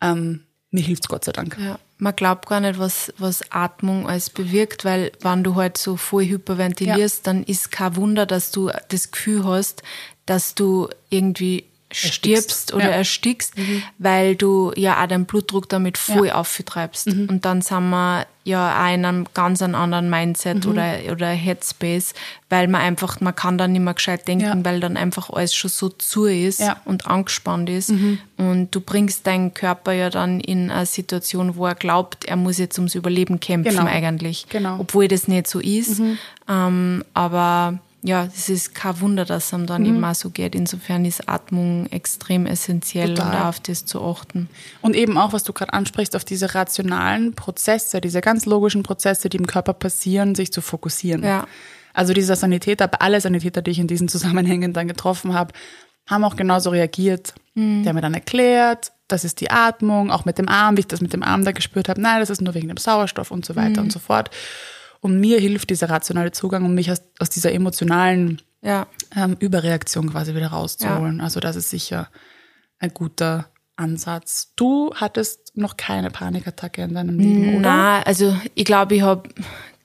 ähm, 0.01 0.45
mir 0.71 0.83
hilft's 0.83 1.09
Gott 1.09 1.25
sei 1.25 1.33
Dank. 1.33 1.57
Ja, 1.59 1.79
man 1.99 2.15
glaubt 2.15 2.47
gar 2.47 2.61
nicht, 2.61 2.79
was, 2.79 3.13
was 3.19 3.51
Atmung 3.51 4.09
alles 4.09 4.31
bewirkt, 4.31 4.85
weil 4.85 5.13
wenn 5.21 5.43
du 5.43 5.57
halt 5.57 5.77
so 5.77 5.97
voll 5.97 6.27
hyperventilierst, 6.27 7.27
ja. 7.27 7.33
dann 7.33 7.45
ist 7.45 7.73
kein 7.73 7.97
Wunder, 7.97 8.27
dass 8.27 8.51
du 8.51 8.71
das 8.89 9.11
Gefühl 9.11 9.45
hast, 9.45 9.83
dass 10.27 10.55
du 10.55 10.89
irgendwie 11.09 11.65
stirbst 11.93 12.73
oder 12.73 12.85
ja. 12.85 12.91
erstickst, 12.91 13.59
mhm. 13.59 13.83
weil 13.99 14.37
du 14.37 14.73
ja 14.77 15.03
auch 15.03 15.07
deinen 15.07 15.27
Blutdruck 15.27 15.69
damit 15.69 15.99
voll 15.99 16.29
ja. 16.29 16.37
auftreibst. 16.37 17.09
Mhm. 17.09 17.29
Und 17.29 17.45
dann 17.45 17.63
sind 17.63 17.91
wir 17.91 18.27
ja 18.45 18.85
auch 18.85 18.95
in 18.95 19.05
einem 19.05 19.27
ganz 19.35 19.61
anderen 19.61 20.09
Mindset 20.09 20.65
mhm. 20.65 20.71
oder, 20.71 20.95
oder 21.11 21.29
Headspace, 21.29 22.15
weil 22.49 22.69
man 22.69 22.81
einfach, 22.81 23.21
man 23.21 23.35
kann 23.35 23.59
dann 23.59 23.73
nicht 23.73 23.83
mehr 23.83 23.95
gescheit 23.95 24.27
denken, 24.29 24.45
ja. 24.45 24.65
weil 24.65 24.81
dann 24.81 24.97
einfach 24.97 25.31
alles 25.31 25.55
schon 25.55 25.71
so 25.71 25.89
zu 25.89 26.27
ist 26.27 26.63
und 26.85 27.07
angespannt 27.07 27.69
ist. 27.69 27.91
Mhm. 27.91 28.19
Und 28.37 28.75
du 28.75 28.81
bringst 28.81 29.27
deinen 29.27 29.53
Körper 29.53 29.93
ja 29.93 30.11
dann 30.11 30.41
in 30.41 30.71
eine 30.71 30.87
Situation, 30.87 31.57
wo 31.57 31.67
er 31.67 31.75
glaubt, 31.75 32.25
er 32.25 32.37
muss 32.37 32.59
jetzt 32.59 32.79
ums 32.79 32.95
Überleben 32.95 33.41
kämpfen 33.41 33.77
genau. 33.77 33.87
eigentlich. 33.87 34.47
Genau. 34.49 34.77
Obwohl 34.79 35.09
das 35.09 35.29
nicht 35.29 35.47
so 35.47 35.61
ist. 35.61 35.99
Mhm. 35.99 36.19
Ähm, 36.49 37.05
aber 37.15 37.79
ja, 38.03 38.29
es 38.35 38.49
ist 38.49 38.75
kein 38.75 39.01
Wunder, 39.01 39.25
dass 39.25 39.47
es 39.47 39.55
einem 39.55 39.67
dann 39.67 39.83
mhm. 39.83 40.03
auch 40.05 40.15
so 40.15 40.31
geht. 40.31 40.55
Insofern 40.55 41.05
ist 41.05 41.29
Atmung 41.29 41.87
extrem 41.87 42.47
essentiell 42.47 43.15
Total. 43.15 43.29
und 43.31 43.43
auf 43.43 43.61
das 43.61 43.85
zu 43.85 44.03
achten. 44.03 44.49
Und 44.81 44.97
eben 44.97 45.19
auch, 45.19 45.33
was 45.33 45.45
du 45.45 45.53
gerade 45.53 45.73
ansprichst, 45.75 46.17
auf 46.17 46.25
diese 46.25 46.55
rationalen 46.55 47.35
Prozesse, 47.35 48.01
diese 48.01 48.23
ganz 48.23 48.47
logischen 48.47 48.83
Prozesse, 48.83 49.29
die 49.29 49.37
im 49.37 49.47
Körper 49.47 49.75
passieren, 49.75 50.35
sich 50.35 50.51
zu 50.53 50.63
fokussieren. 50.63 51.23
Ja. 51.23 51.47
Also 51.93 52.15
dieser 52.15 52.37
Sanitäter, 52.37 52.89
alle 53.03 53.21
Sanitäter, 53.21 53.61
die 53.61 53.73
ich 53.73 53.79
in 53.79 53.87
diesen 53.87 54.09
Zusammenhängen 54.09 54.73
dann 54.73 54.89
getroffen 54.89 55.35
habe, 55.35 55.53
haben 56.07 56.25
auch 56.25 56.37
genauso 56.37 56.71
reagiert. 56.71 57.35
Mhm. 57.55 57.83
Der 57.83 57.91
hat 57.91 57.95
mir 57.95 58.01
dann 58.01 58.15
erklärt, 58.15 58.93
das 59.09 59.25
ist 59.25 59.41
die 59.41 59.51
Atmung, 59.51 60.11
auch 60.11 60.25
mit 60.25 60.39
dem 60.39 60.49
Arm, 60.49 60.77
wie 60.77 60.81
ich 60.81 60.87
das 60.87 61.03
mit 61.03 61.13
dem 61.13 61.23
Arm 61.23 61.45
da 61.45 61.53
gespürt 61.53 61.89
habe. 61.89 62.01
Nein, 62.01 62.21
das 62.21 62.31
ist 62.31 62.41
nur 62.41 62.55
wegen 62.55 62.69
dem 62.69 62.77
Sauerstoff 62.79 63.31
und 63.31 63.45
so 63.45 63.57
weiter 63.57 63.81
mhm. 63.81 63.87
und 63.87 63.93
so 63.93 63.99
fort. 63.99 64.31
Und 65.01 65.19
mir 65.19 65.41
hilft 65.41 65.71
dieser 65.71 65.89
rationale 65.89 66.33
Zugang, 66.33 66.65
um 66.65 66.75
mich 66.75 66.91
aus, 66.91 67.03
aus 67.19 67.31
dieser 67.31 67.53
emotionalen 67.53 68.43
ja. 68.63 68.87
ähm, 69.17 69.37
Überreaktion 69.39 70.11
quasi 70.11 70.35
wieder 70.35 70.49
rauszuholen. 70.49 71.19
Ja. 71.19 71.25
Also 71.25 71.41
das 71.41 71.57
ist 71.57 71.71
sicher 71.71 72.09
ein 72.79 72.93
guter 72.93 73.49
Ansatz. 73.77 74.53
Du 74.57 74.93
hattest 74.95 75.57
noch 75.57 75.77
keine 75.77 76.11
Panikattacke 76.11 76.83
in 76.83 76.95
deinem 76.95 77.19
Leben, 77.19 77.55
oder? 77.57 77.61
Nein, 77.61 78.03
also 78.05 78.37
ich 78.55 78.65
glaube, 78.65 78.95
ich 78.97 79.03
habe 79.03 79.29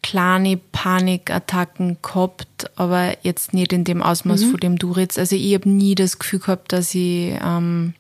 kleine 0.03 0.57
Panikattacken 0.57 1.98
gehabt, 2.01 2.69
aber 2.75 3.15
jetzt 3.24 3.53
nicht 3.53 3.74
in 3.74 3.86
dem 3.86 4.03
Ausmaß, 4.03 4.41
mhm. 4.41 4.51
von 4.51 4.60
dem 4.60 4.77
du 4.77 4.91
redest. 4.91 5.17
Also 5.17 5.36
ich 5.36 5.53
habe 5.53 5.69
nie 5.69 5.95
das 5.95 6.19
Gefühl 6.19 6.39
gehabt, 6.39 6.74
dass 6.74 6.93
ich 6.93 7.36
ähm, 7.43 7.93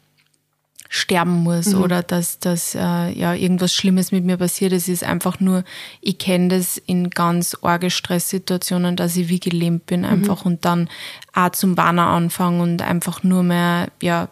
sterben 0.95 1.43
muss 1.43 1.73
mhm. 1.73 1.81
oder 1.81 2.03
dass, 2.03 2.39
dass 2.39 2.73
äh, 2.73 2.79
ja 3.11 3.33
irgendwas 3.33 3.73
Schlimmes 3.73 4.13
mit 4.13 4.23
mir 4.23 4.37
passiert. 4.37 4.71
Es 4.71 4.87
ist 4.87 5.03
einfach 5.03 5.41
nur, 5.41 5.65
ich 5.99 6.17
kenne 6.17 6.47
das 6.47 6.77
in 6.77 7.09
ganz 7.09 7.57
arge 7.61 7.89
Stresssituationen, 7.89 8.95
dass 8.95 9.17
ich 9.17 9.27
wie 9.27 9.41
gelähmt 9.41 9.87
bin 9.87 10.05
einfach 10.05 10.45
mhm. 10.45 10.51
und 10.51 10.65
dann 10.65 10.89
auch 11.33 11.49
zum 11.49 11.75
Warner 11.75 12.07
anfangen 12.07 12.61
und 12.61 12.81
einfach 12.81 13.23
nur 13.23 13.43
mehr, 13.43 13.89
ja, 14.01 14.29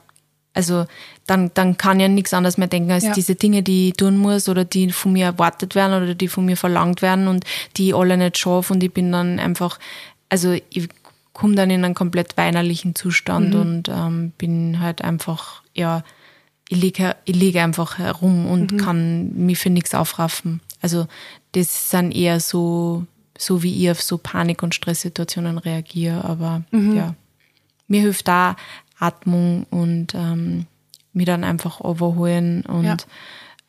also 0.53 0.85
dann, 1.27 1.51
dann 1.53 1.75
kann 1.75 1.99
ja 1.99 2.07
nichts 2.07 2.33
anderes 2.33 2.57
mehr 2.57 2.69
denken 2.69 2.91
als 2.91 3.03
ja. 3.03 3.13
diese 3.13 3.35
Dinge, 3.35 3.61
die 3.61 3.89
ich 3.89 3.95
tun 3.95 4.17
muss 4.17 4.47
oder 4.47 4.63
die 4.63 4.89
von 4.93 5.11
mir 5.11 5.25
erwartet 5.25 5.75
werden 5.75 6.01
oder 6.01 6.15
die 6.15 6.29
von 6.29 6.45
mir 6.45 6.55
verlangt 6.55 7.01
werden 7.01 7.27
und 7.27 7.43
die 7.75 7.89
ich 7.89 7.95
alle 7.95 8.15
nicht 8.15 8.37
schaffe 8.37 8.73
und 8.73 8.81
ich 8.81 8.93
bin 8.93 9.11
dann 9.11 9.37
einfach, 9.37 9.79
also 10.29 10.53
ich 10.69 10.87
komme 11.33 11.55
dann 11.55 11.69
in 11.71 11.83
einen 11.83 11.93
komplett 11.93 12.37
weinerlichen 12.37 12.95
Zustand 12.95 13.53
mhm. 13.53 13.59
und 13.59 13.89
ähm, 13.89 14.31
bin 14.37 14.79
halt 14.79 15.01
einfach, 15.01 15.61
ja, 15.73 16.03
ich 16.69 16.81
liege 16.81 17.15
ich 17.25 17.35
lieg 17.35 17.57
einfach 17.57 17.97
herum 17.97 18.45
und 18.47 18.73
mhm. 18.73 18.77
kann 18.77 19.33
mich 19.33 19.59
für 19.59 19.69
nichts 19.69 19.93
aufraffen. 19.93 20.61
Also 20.81 21.07
das 21.53 21.89
sind 21.89 22.11
eher 22.13 22.39
so, 22.39 23.05
so 23.37 23.63
wie 23.63 23.83
ich 23.83 23.91
auf 23.91 24.01
so 24.01 24.17
Panik- 24.17 24.63
und 24.63 24.75
Stresssituationen 24.75 25.57
reagiere. 25.57 26.23
Aber 26.23 26.63
mhm. 26.71 26.95
ja, 26.95 27.15
mir 27.87 28.01
hilft 28.01 28.27
da 28.27 28.55
Atmung 28.99 29.65
und 29.69 30.13
ähm, 30.15 30.65
mir 31.13 31.25
dann 31.25 31.43
einfach 31.43 31.79
overholen 31.79 32.65
und 32.65 32.85
ja. 32.85 32.97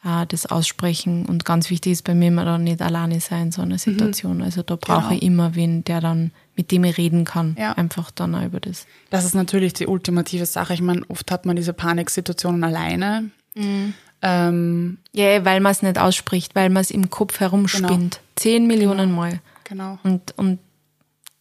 Äh, 0.04 0.26
das 0.26 0.46
aussprechen. 0.46 1.26
Und 1.26 1.44
ganz 1.44 1.70
wichtig 1.70 1.92
ist 1.92 2.02
bei 2.02 2.14
mir 2.14 2.28
immer 2.28 2.44
dann 2.44 2.64
nicht 2.64 2.82
alleine 2.82 3.20
sein, 3.20 3.52
so 3.52 3.62
eine 3.62 3.74
mhm. 3.74 3.78
Situation. 3.78 4.36
Mhm. 4.38 4.42
Also 4.42 4.62
da 4.62 4.76
brauche 4.76 5.08
genau. 5.08 5.14
ich 5.14 5.22
immer 5.22 5.54
wen, 5.54 5.84
der 5.84 6.00
dann 6.00 6.30
mit 6.56 6.70
dem 6.70 6.84
ich 6.84 6.98
reden 6.98 7.24
kann. 7.24 7.56
Ja. 7.58 7.72
Einfach 7.72 8.10
dann 8.10 8.34
auch 8.34 8.44
über 8.44 8.60
das. 8.60 8.86
Das 9.10 9.24
ist 9.24 9.34
natürlich 9.34 9.72
die 9.72 9.86
ultimative 9.86 10.46
Sache. 10.46 10.74
Ich 10.74 10.80
meine, 10.80 11.02
oft 11.08 11.30
hat 11.30 11.46
man 11.46 11.56
diese 11.56 11.72
Paniksituationen 11.72 12.62
alleine. 12.62 13.30
Mhm. 13.54 13.94
Ähm, 14.22 14.98
ja, 15.12 15.44
weil 15.44 15.60
man 15.60 15.72
es 15.72 15.82
nicht 15.82 15.98
ausspricht, 15.98 16.54
weil 16.54 16.70
man 16.70 16.80
es 16.80 16.90
im 16.90 17.10
Kopf 17.10 17.40
herumspinnt. 17.40 17.88
Genau. 17.90 18.22
Zehn 18.36 18.66
Millionen 18.66 19.10
genau. 19.10 19.20
Mal. 19.20 19.40
Genau. 19.64 19.98
Und, 20.02 20.32
und 20.38 20.58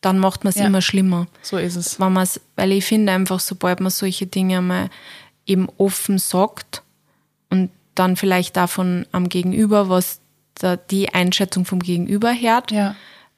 dann 0.01 0.19
macht 0.19 0.43
man 0.43 0.51
es 0.51 0.57
ja. 0.59 0.65
immer 0.65 0.81
schlimmer. 0.81 1.27
So 1.41 1.57
ist 1.57 1.75
es. 1.75 1.99
Wenn 1.99 2.13
man's, 2.13 2.41
weil 2.55 2.71
ich 2.71 2.85
finde 2.85 3.13
einfach, 3.13 3.39
sobald 3.39 3.79
man 3.79 3.89
solche 3.89 4.25
Dinge 4.25 4.61
mal 4.61 4.89
eben 5.45 5.69
offen 5.77 6.17
sagt 6.17 6.83
und 7.49 7.69
dann 7.95 8.15
vielleicht 8.15 8.55
davon 8.57 9.05
am 9.11 9.29
Gegenüber, 9.29 9.89
was 9.89 10.21
da 10.55 10.75
die 10.75 11.13
Einschätzung 11.13 11.65
vom 11.65 11.79
Gegenüber 11.79 12.33
hört, 12.33 12.71
ja. 12.71 12.95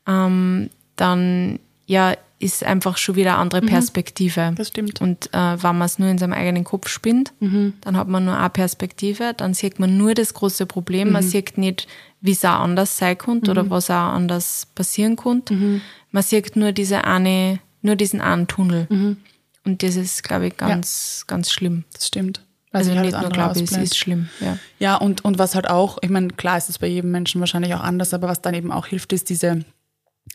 ähm, 0.08 0.70
dann 0.96 1.60
ja, 1.86 2.16
ist 2.40 2.64
einfach 2.64 2.98
schon 2.98 3.16
wieder 3.16 3.32
eine 3.32 3.40
andere 3.40 3.62
mhm. 3.62 3.68
Perspektive. 3.68 4.54
Das 4.56 4.68
stimmt. 4.68 5.02
Und 5.02 5.34
äh, 5.34 5.64
wenn 5.64 5.78
man 5.78 5.86
es 5.86 6.00
nur 6.00 6.10
in 6.10 6.18
seinem 6.18 6.34
eigenen 6.34 6.64
Kopf 6.64 6.90
spinnt, 6.90 7.34
mhm. 7.40 7.74
dann 7.82 7.96
hat 7.98 8.08
man 8.08 8.26
nur 8.26 8.38
eine 8.38 8.50
Perspektive, 8.50 9.34
dann 9.36 9.54
sieht 9.54 9.80
man 9.80 9.98
nur 9.98 10.14
das 10.14 10.34
große 10.34 10.66
Problem, 10.66 11.10
mhm. 11.10 11.14
man 11.14 11.24
sieht 11.24 11.58
nicht, 11.58 11.88
wie 12.22 12.32
es 12.32 12.44
auch 12.44 12.60
anders 12.60 12.98
sein 12.98 13.18
könnte 13.18 13.52
oder 13.52 13.64
mhm. 13.64 13.70
was 13.70 13.90
auch 13.90 13.96
anders 13.96 14.68
passieren 14.76 15.16
könnte. 15.16 15.54
Mhm. 15.54 15.82
Man 16.12 16.24
sieht 16.24 16.56
nur 16.56 16.72
diese 16.72 17.04
eine, 17.06 17.60
nur 17.82 17.96
diesen 17.96 18.22
einen 18.22 18.48
Tunnel. 18.48 18.88
Mhm. 18.90 19.18
Und 19.64 19.82
das 19.82 19.96
ist, 19.96 20.24
glaube 20.24 20.48
ich, 20.48 20.58
ganz, 20.58 21.22
ja. 21.22 21.36
ganz 21.36 21.52
schlimm. 21.52 21.86
Das 21.94 22.08
stimmt. 22.08 22.45
Also 22.75 22.91
nicht 22.91 23.20
nur 23.20 23.29
glaube 23.29 23.58
ich, 23.58 23.72
es 23.72 23.77
ist 23.77 23.98
schlimm. 23.98 24.29
Ja, 24.39 24.58
ja 24.79 24.96
und, 24.96 25.24
und 25.24 25.38
was 25.39 25.55
halt 25.55 25.70
auch, 25.70 25.98
ich 26.01 26.10
meine, 26.10 26.29
klar 26.29 26.58
ist 26.58 26.70
es 26.70 26.79
bei 26.79 26.88
jedem 26.88 27.12
Menschen 27.12 27.39
wahrscheinlich 27.39 27.74
auch 27.74 27.82
anders, 27.82 28.13
aber 28.13 28.27
was 28.27 28.41
dann 28.41 28.53
eben 28.53 28.72
auch 28.72 28.88
hilft, 28.88 29.13
ist 29.13 29.29
diese 29.29 29.63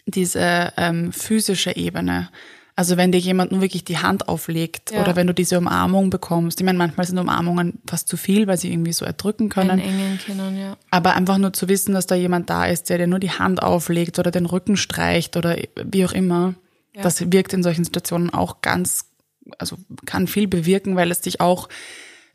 diese 0.07 0.73
ähm, 0.77 1.13
physische 1.13 1.77
Ebene. 1.77 2.29
Also 2.77 2.97
wenn 2.97 3.13
dir 3.13 3.19
jemand 3.19 3.53
nur 3.53 3.61
wirklich 3.61 3.85
die 3.85 3.99
Hand 3.99 4.29
auflegt 4.29 4.93
ja. 4.93 5.03
oder 5.03 5.15
wenn 5.17 5.27
du 5.27 5.35
diese 5.35 5.59
Umarmung 5.59 6.09
bekommst. 6.09 6.61
Ich 6.61 6.65
meine, 6.65 6.79
manchmal 6.79 7.07
sind 7.07 7.19
Umarmungen 7.19 7.79
fast 7.87 8.09
zu 8.09 8.17
viel, 8.17 8.47
weil 8.47 8.57
sie 8.57 8.73
irgendwie 8.73 8.93
so 8.93 9.05
erdrücken 9.05 9.51
können. 9.51 9.79
Engen 9.79 10.19
können, 10.25 10.57
ja. 10.57 10.77
Aber 10.91 11.15
einfach 11.15 11.37
nur 11.37 11.53
zu 11.53 11.69
wissen, 11.69 11.93
dass 11.93 12.07
da 12.07 12.15
jemand 12.15 12.49
da 12.49 12.65
ist, 12.65 12.89
der 12.89 12.97
dir 12.97 13.07
nur 13.07 13.19
die 13.19 13.33
Hand 13.33 13.63
auflegt 13.63 14.19
oder 14.19 14.31
den 14.31 14.47
Rücken 14.47 14.77
streicht 14.79 15.37
oder 15.37 15.57
wie 15.85 16.07
auch 16.07 16.13
immer, 16.13 16.55
ja. 16.95 17.03
das 17.03 17.31
wirkt 17.31 17.53
in 17.53 17.63
solchen 17.63 17.85
Situationen 17.85 18.31
auch 18.33 18.63
ganz, 18.63 19.11
also 19.59 19.77
kann 20.07 20.27
viel 20.27 20.49
bewirken, 20.49 20.97
weil 20.97 21.11
es 21.11 21.21
dich 21.21 21.41
auch 21.41 21.69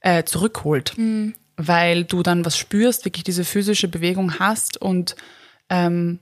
äh, 0.06 0.24
zurückholt. 0.24 0.94
Mhm. 0.98 1.34
Weil 1.58 2.04
du 2.04 2.22
dann 2.22 2.46
was 2.46 2.58
spürst, 2.58 3.06
wirklich 3.06 3.24
diese 3.24 3.44
physische 3.44 3.88
Bewegung 3.88 4.40
hast 4.40 4.82
und 4.82 5.16
ähm, 5.70 6.20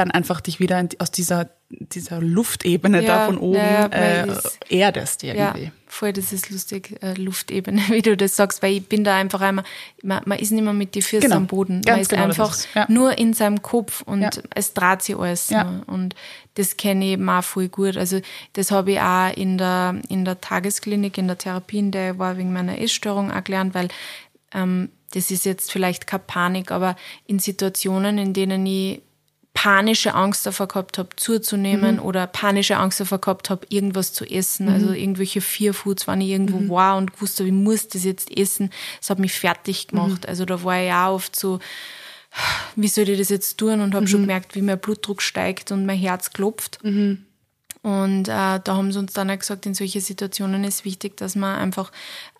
dann 0.00 0.10
einfach 0.10 0.40
dich 0.40 0.60
wieder 0.60 0.88
aus 0.98 1.10
dieser, 1.10 1.50
dieser 1.68 2.20
Luftebene 2.20 3.02
ja, 3.02 3.06
da 3.06 3.26
von 3.26 3.36
oben 3.36 3.56
ja, 3.56 3.86
äh, 3.86 4.26
erdest 4.70 5.22
irgendwie. 5.22 5.64
Ja, 5.64 5.70
voll, 5.86 6.14
das 6.14 6.32
ist 6.32 6.50
lustig, 6.50 6.98
äh, 7.02 7.12
Luftebene, 7.14 7.82
wie 7.88 8.00
du 8.00 8.16
das 8.16 8.34
sagst, 8.34 8.62
weil 8.62 8.72
ich 8.72 8.86
bin 8.88 9.04
da 9.04 9.14
einfach 9.14 9.42
einmal, 9.42 9.64
man, 10.02 10.22
man 10.24 10.38
ist 10.38 10.52
nicht 10.52 10.64
mehr 10.64 10.72
mit 10.72 10.94
die 10.94 11.02
Füße 11.02 11.22
genau, 11.24 11.36
am 11.36 11.46
Boden, 11.46 11.82
man 11.86 12.00
ist 12.00 12.08
genau 12.08 12.24
einfach 12.24 12.54
ist 12.54 12.68
ja. 12.74 12.86
nur 12.88 13.18
in 13.18 13.34
seinem 13.34 13.60
Kopf 13.60 14.02
und 14.02 14.42
es 14.54 14.72
dreht 14.72 15.02
sich 15.02 15.16
alles. 15.16 15.50
Ne? 15.50 15.82
Und 15.86 16.14
das 16.54 16.78
kenne 16.78 17.04
ich 17.04 17.10
eben 17.12 17.28
auch 17.28 17.44
voll 17.44 17.68
gut. 17.68 17.98
Also 17.98 18.20
das 18.54 18.70
habe 18.70 18.92
ich 18.92 19.00
auch 19.00 19.36
in 19.36 19.58
der, 19.58 20.00
in 20.08 20.24
der 20.24 20.40
Tagesklinik, 20.40 21.18
in 21.18 21.26
der 21.26 21.36
Therapie, 21.36 21.78
in 21.78 21.90
der 21.90 22.12
ich 22.12 22.18
war 22.18 22.38
wegen 22.38 22.52
meiner 22.54 22.80
Essstörung 22.80 23.30
auch 23.30 23.44
gelernt, 23.44 23.74
weil 23.74 23.88
ähm, 24.54 24.88
das 25.12 25.30
ist 25.30 25.44
jetzt 25.44 25.70
vielleicht 25.70 26.06
keine 26.06 26.22
Panik, 26.26 26.70
aber 26.70 26.96
in 27.26 27.38
Situationen, 27.38 28.16
in 28.16 28.32
denen 28.32 28.64
ich 28.64 29.02
panische 29.60 30.14
Angst 30.14 30.46
davor 30.46 30.68
gehabt 30.68 30.96
habe, 30.96 31.10
zuzunehmen 31.16 31.96
mhm. 31.96 32.02
oder 32.02 32.26
panische 32.26 32.78
Angst 32.78 32.98
davor 32.98 33.18
gehabt 33.18 33.50
habe, 33.50 33.66
irgendwas 33.68 34.14
zu 34.14 34.24
essen. 34.24 34.68
Mhm. 34.68 34.72
Also 34.72 34.92
irgendwelche 34.92 35.42
Fear 35.42 35.74
Foods, 35.74 36.06
wenn 36.06 36.22
ich 36.22 36.30
irgendwo 36.30 36.60
mhm. 36.60 36.70
war 36.70 36.96
und 36.96 37.12
gewusst 37.12 37.38
habe, 37.40 37.48
ich 37.48 37.54
muss 37.54 37.86
das 37.86 38.04
jetzt 38.04 38.34
essen, 38.34 38.70
das 39.00 39.10
hat 39.10 39.18
mich 39.18 39.34
fertig 39.34 39.88
gemacht. 39.88 40.22
Mhm. 40.22 40.28
Also 40.30 40.46
da 40.46 40.64
war 40.64 40.82
ich 40.82 40.90
auch 40.90 41.14
oft 41.14 41.36
so, 41.36 41.58
wie 42.74 42.88
soll 42.88 43.06
ich 43.10 43.18
das 43.18 43.28
jetzt 43.28 43.58
tun? 43.58 43.82
Und 43.82 43.94
habe 43.94 44.08
schon 44.08 44.22
mhm. 44.22 44.28
gemerkt, 44.28 44.54
wie 44.54 44.62
mein 44.62 44.78
Blutdruck 44.78 45.20
steigt 45.20 45.72
und 45.72 45.84
mein 45.84 45.98
Herz 45.98 46.30
klopft. 46.30 46.82
Mhm. 46.82 47.26
Und 47.82 48.28
äh, 48.28 48.60
da 48.64 48.64
haben 48.66 48.92
sie 48.92 48.98
uns 48.98 49.12
dann 49.12 49.30
auch 49.30 49.38
gesagt, 49.38 49.66
in 49.66 49.74
solchen 49.74 50.00
Situationen 50.00 50.64
ist 50.64 50.86
wichtig, 50.86 51.18
dass 51.18 51.36
man 51.36 51.58
einfach 51.58 51.92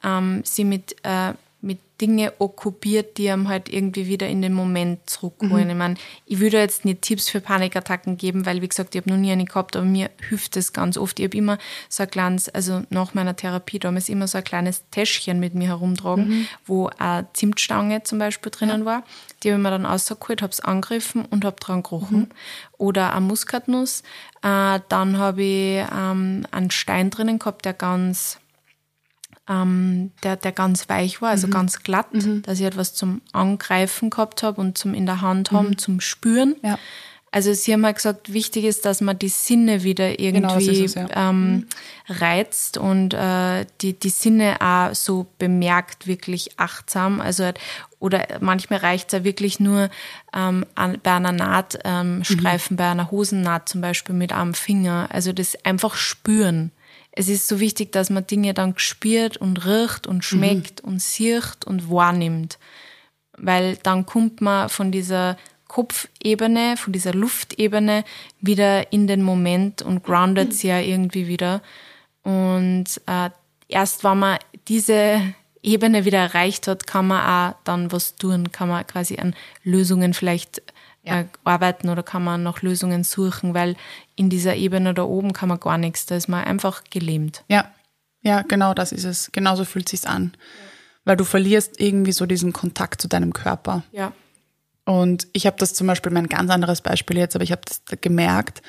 ähm, 0.03 0.41
sie 0.47 0.65
mit 0.65 0.97
äh, 1.03 1.35
mit 1.63 1.79
Dinge 2.01 2.33
okkupiert, 2.39 3.19
die 3.19 3.31
einem 3.31 3.49
halt 3.49 3.69
irgendwie 3.69 4.07
wieder 4.07 4.27
in 4.27 4.41
den 4.41 4.55
Moment 4.55 5.09
zurückholen. 5.09 5.65
Mhm. 5.65 5.71
Ich 5.71 5.77
meine, 5.77 5.95
ich 6.25 6.41
würde 6.41 6.59
jetzt 6.59 6.87
nicht 6.87 7.03
Tipps 7.03 7.29
für 7.29 7.41
Panikattacken 7.41 8.17
geben, 8.17 8.47
weil, 8.47 8.63
wie 8.63 8.69
gesagt, 8.69 8.95
ich 8.95 9.03
habe 9.03 9.11
noch 9.11 9.19
nie 9.19 9.31
eine 9.31 9.45
gehabt, 9.45 9.77
aber 9.77 9.85
mir 9.85 10.11
hilft 10.29 10.57
es 10.57 10.73
ganz 10.73 10.97
oft. 10.97 11.19
Ich 11.19 11.27
habe 11.27 11.37
immer 11.37 11.59
so 11.91 12.03
ein 12.03 12.11
kleines, 12.11 12.49
also 12.49 12.83
nach 12.89 13.13
meiner 13.13 13.37
Therapie 13.37 13.79
damals 13.79 14.09
immer 14.09 14.27
so 14.27 14.39
ein 14.39 14.45
kleines 14.45 14.85
Täschchen 14.91 15.41
mit 15.41 15.55
mir 15.55 15.69
herumtragen, 15.69 16.29
mhm. 16.29 16.47
wo 16.65 16.89
eine 16.99 17.27
Zimtstange 17.35 18.03
zum 18.05 18.19
Beispiel 18.19 18.51
drinnen 18.51 18.81
ja. 18.81 18.87
war. 18.87 19.05
Die 19.43 19.51
habe 19.51 19.61
ich 19.61 19.63
mir 19.63 19.71
dann 19.71 19.87
rausgeholt, 19.87 20.41
habe 20.41 20.53
es 20.53 20.61
angegriffen 20.61 21.27
und 21.27 21.45
habe 21.45 21.57
dran 21.61 21.83
gerochen. 21.83 22.21
Mhm. 22.21 22.29
Oder 22.79 23.13
eine 23.13 23.27
Muskatnuss. 23.27 24.03
Äh, 24.43 24.81
dann 24.89 25.19
habe 25.19 25.43
ich 25.43 25.85
ähm, 25.95 26.47
einen 26.51 26.71
Stein 26.71 27.11
drinnen 27.11 27.39
gehabt, 27.39 27.67
der 27.67 27.75
ganz 27.75 28.39
ähm, 29.49 30.13
der, 30.23 30.37
der 30.37 30.53
ganz 30.53 30.89
weich 30.89 31.21
war, 31.23 31.31
also 31.31 31.47
mhm. 31.47 31.53
ganz 31.53 31.83
glatt, 31.83 32.15
mhm. 32.15 32.43
dass 32.43 32.61
ich 32.61 32.67
etwas 32.67 32.95
zum 32.95 33.21
Angreifen 33.33 34.11
gehabt 34.11 34.43
habe 34.43 34.61
und 34.61 34.79
zum 34.79 34.95
in 34.95 35.07
der 35.07 35.21
Hand 35.21 35.51
haben, 35.53 35.71
mhm. 35.71 35.79
zum 35.79 36.01
Spüren. 36.01 36.57
Ja. 36.63 36.79
Also 37.33 37.53
sie 37.53 37.73
haben 37.73 37.85
halt 37.87 37.97
gesagt, 37.97 38.33
wichtig 38.33 38.65
ist, 38.65 38.85
dass 38.85 39.01
man 39.01 39.17
die 39.17 39.29
Sinne 39.29 39.85
wieder 39.85 40.09
genau, 40.17 40.57
irgendwie 40.57 40.73
genau, 40.73 40.85
es, 40.85 40.95
ja. 40.95 41.31
ähm, 41.31 41.53
mhm. 41.53 41.67
reizt 42.09 42.77
und 42.77 43.15
äh, 43.15 43.67
die, 43.81 43.97
die 43.97 44.09
Sinne 44.09 44.57
auch 44.61 44.95
so 44.95 45.27
bemerkt, 45.39 46.09
wirklich 46.09 46.59
achtsam. 46.59 47.21
Also 47.21 47.51
oder 48.01 48.27
manchmal 48.41 48.81
reicht 48.81 49.09
es 49.09 49.19
ja 49.19 49.25
wirklich 49.25 49.61
nur 49.61 49.91
ähm, 50.35 50.67
an, 50.75 50.99
bei 51.03 51.13
einer 51.13 51.31
Nahtstreifen, 51.31 52.25
ähm, 52.35 52.59
mhm. 52.71 52.77
bei 52.77 52.91
einer 52.91 53.11
Hosennaht 53.13 53.69
zum 53.69 53.81
Beispiel 53.81 54.15
mit 54.15 54.33
einem 54.33 54.55
Finger. 54.55 55.09
Also 55.13 55.33
das 55.33 55.57
einfach 55.65 55.95
spüren 55.95 56.73
es 57.13 57.29
ist 57.29 57.49
so 57.49 57.61
wichtig, 57.61 57.93
dass 57.93 58.11
man 58.11 58.27
Dinge 58.27 58.55
dann 58.55 58.75
spürt 58.77 59.37
und 59.37 59.65
riecht 59.67 60.07
und 60.07 60.25
schmeckt 60.25 60.83
mhm. 60.83 60.93
und 60.93 61.03
sieht 61.03 61.67
und 61.67 61.91
wahrnimmt. 61.91 62.59
Weil 63.37 63.77
dann 63.83 64.07
kommt 64.07 64.41
man 64.41 64.69
von 64.69 64.93
dieser 64.93 65.37
Kopfebene, 65.67 66.77
von 66.77 66.93
dieser 66.93 67.15
Luftebene 67.15 68.05
wieder 68.41 68.93
in 68.93 69.07
den 69.07 69.23
Moment 69.23 69.83
und 69.83 70.03
groundet 70.03 70.49
mhm. 70.49 70.53
sie 70.53 70.69
ja 70.69 70.81
irgendwie 70.81 71.27
wieder. 71.27 71.63
Und 72.23 72.87
äh, 73.07 73.31
erst 73.69 74.05
wenn 74.05 74.19
man 74.19 74.39
diese 74.69 75.23
Ebene 75.63 76.05
wieder 76.05 76.19
erreicht 76.19 76.69
hat, 76.69 76.87
kann 76.87 77.09
man 77.09 77.23
auch 77.53 77.57
dann 77.65 77.93
was 77.93 78.17
tun, 78.17 78.51
kann 78.53 78.69
man 78.69 78.87
quasi 78.87 79.19
an 79.19 79.35
Lösungen 79.63 80.15
vielleicht 80.15 80.63
ja. 81.03 81.21
äh, 81.21 81.25
arbeiten 81.45 81.89
oder 81.89 82.03
kann 82.03 82.25
man 82.25 82.43
nach 82.43 82.63
Lösungen 82.63 83.05
suchen, 83.05 83.55
weil 83.55 83.77
in 84.21 84.29
dieser 84.29 84.55
Ebene 84.55 84.93
da 84.93 85.05
oben 85.05 85.33
kann 85.33 85.49
man 85.49 85.59
gar 85.59 85.79
nichts, 85.79 86.05
da 86.05 86.15
ist 86.15 86.29
man 86.29 86.45
einfach 86.45 86.85
gelähmt. 86.91 87.43
Ja, 87.49 87.73
ja, 88.21 88.43
genau 88.43 88.75
das 88.75 88.93
ist 88.93 89.05
es. 89.05 89.33
Genauso 89.33 89.65
fühlt 89.65 89.91
es 89.91 90.03
sich 90.03 90.11
an. 90.11 90.35
Weil 91.07 91.17
du 91.17 91.25
verlierst 91.25 91.81
irgendwie 91.81 92.13
so 92.13 92.27
diesen 92.27 92.53
Kontakt 92.53 93.01
zu 93.01 93.09
deinem 93.09 93.33
Körper. 93.33 93.83
Ja. 93.93 94.13
Und 94.85 95.27
ich 95.33 95.47
habe 95.47 95.57
das 95.59 95.73
zum 95.73 95.87
Beispiel, 95.87 96.13
mein 96.13 96.27
ganz 96.27 96.51
anderes 96.51 96.83
Beispiel 96.83 97.17
jetzt, 97.17 97.35
aber 97.35 97.45
ich 97.45 97.51
habe 97.51 97.63
das 97.65 97.81
gemerkt, 98.03 98.61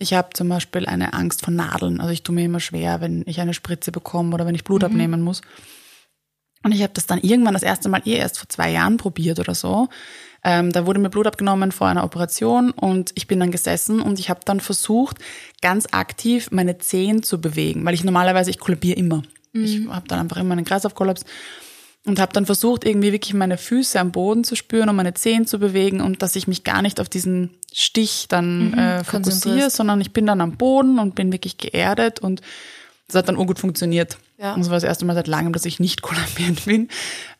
ich 0.00 0.14
habe 0.14 0.30
zum 0.32 0.48
Beispiel 0.48 0.86
eine 0.86 1.12
Angst 1.12 1.44
vor 1.44 1.54
Nadeln. 1.54 2.00
Also 2.00 2.12
ich 2.12 2.24
tue 2.24 2.34
mir 2.34 2.44
immer 2.44 2.58
schwer, 2.58 3.00
wenn 3.00 3.22
ich 3.26 3.40
eine 3.40 3.54
Spritze 3.54 3.92
bekomme 3.92 4.34
oder 4.34 4.46
wenn 4.46 4.54
ich 4.56 4.64
Blut 4.64 4.82
mhm. 4.82 4.86
abnehmen 4.86 5.22
muss. 5.22 5.42
Und 6.64 6.72
ich 6.74 6.82
habe 6.82 6.92
das 6.92 7.06
dann 7.06 7.20
irgendwann 7.20 7.54
das 7.54 7.62
erste 7.62 7.88
Mal 7.88 8.02
eh 8.04 8.16
erst 8.16 8.40
vor 8.40 8.48
zwei 8.48 8.72
Jahren 8.72 8.96
probiert 8.96 9.38
oder 9.38 9.54
so. 9.54 9.88
Ähm, 10.44 10.72
da 10.72 10.86
wurde 10.86 11.00
mir 11.00 11.10
Blut 11.10 11.26
abgenommen 11.26 11.72
vor 11.72 11.88
einer 11.88 12.04
Operation 12.04 12.70
und 12.70 13.12
ich 13.14 13.26
bin 13.26 13.40
dann 13.40 13.50
gesessen 13.50 14.00
und 14.00 14.18
ich 14.18 14.30
habe 14.30 14.40
dann 14.44 14.60
versucht, 14.60 15.18
ganz 15.62 15.86
aktiv 15.90 16.50
meine 16.50 16.78
Zehen 16.78 17.22
zu 17.22 17.40
bewegen, 17.40 17.84
weil 17.84 17.94
ich 17.94 18.04
normalerweise, 18.04 18.50
ich 18.50 18.58
kollabiere 18.58 18.96
immer. 18.96 19.22
Mhm. 19.52 19.64
Ich 19.64 19.88
habe 19.88 20.06
dann 20.06 20.20
einfach 20.20 20.36
immer 20.36 20.52
einen 20.52 20.64
Kreislaufkollaps 20.64 21.24
und 22.04 22.20
habe 22.20 22.32
dann 22.32 22.46
versucht, 22.46 22.84
irgendwie 22.84 23.12
wirklich 23.12 23.34
meine 23.34 23.58
Füße 23.58 23.98
am 23.98 24.12
Boden 24.12 24.44
zu 24.44 24.56
spüren 24.56 24.88
und 24.88 24.96
meine 24.96 25.14
Zehen 25.14 25.46
zu 25.46 25.58
bewegen 25.58 26.00
und 26.00 26.22
dass 26.22 26.36
ich 26.36 26.48
mich 26.48 26.64
gar 26.64 26.82
nicht 26.82 27.00
auf 27.00 27.08
diesen 27.08 27.50
Stich 27.72 28.26
dann 28.28 28.70
mhm, 28.70 28.78
äh, 28.78 29.04
fokussiere, 29.04 29.70
sondern 29.70 30.00
ich 30.00 30.12
bin 30.12 30.26
dann 30.26 30.40
am 30.40 30.56
Boden 30.56 30.98
und 30.98 31.14
bin 31.14 31.32
wirklich 31.32 31.58
geerdet 31.58 32.20
und 32.20 32.40
das 33.08 33.16
hat 33.16 33.28
dann 33.28 33.36
ungut 33.36 33.58
funktioniert. 33.58 34.18
Ja. 34.38 34.54
Und 34.54 34.60
das 34.60 34.70
war 34.70 34.76
das 34.76 34.84
erste 34.84 35.04
Mal 35.04 35.14
seit 35.14 35.26
langem, 35.26 35.52
dass 35.52 35.64
ich 35.64 35.80
nicht 35.80 36.02
kollabierend 36.02 36.64
bin. 36.66 36.88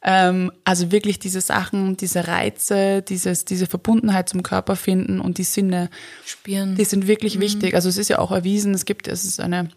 Ähm, 0.03 0.51
also 0.65 0.91
wirklich 0.91 1.19
diese 1.19 1.41
Sachen, 1.41 1.97
diese 1.97 2.27
Reize, 2.27 3.03
dieses, 3.03 3.45
diese 3.45 3.67
Verbundenheit 3.67 4.29
zum 4.29 4.43
Körper 4.43 4.75
finden 4.75 5.21
und 5.21 5.39
die 5.39 5.45
Sinne 5.45 5.91
spüren. 6.25 6.75
Die 6.75 6.85
sind 6.85 7.07
wirklich 7.07 7.37
mhm. 7.37 7.41
wichtig. 7.41 7.75
Also 7.75 7.89
es 7.89 7.99
ist 7.99 8.09
ja 8.09 8.19
auch 8.19 8.33
erwiesen, 8.33 8.75
es 8.75 8.85
gibt, 8.85 9.07
es 9.07 9.25
ist 9.25 9.41
eine, 9.41 9.69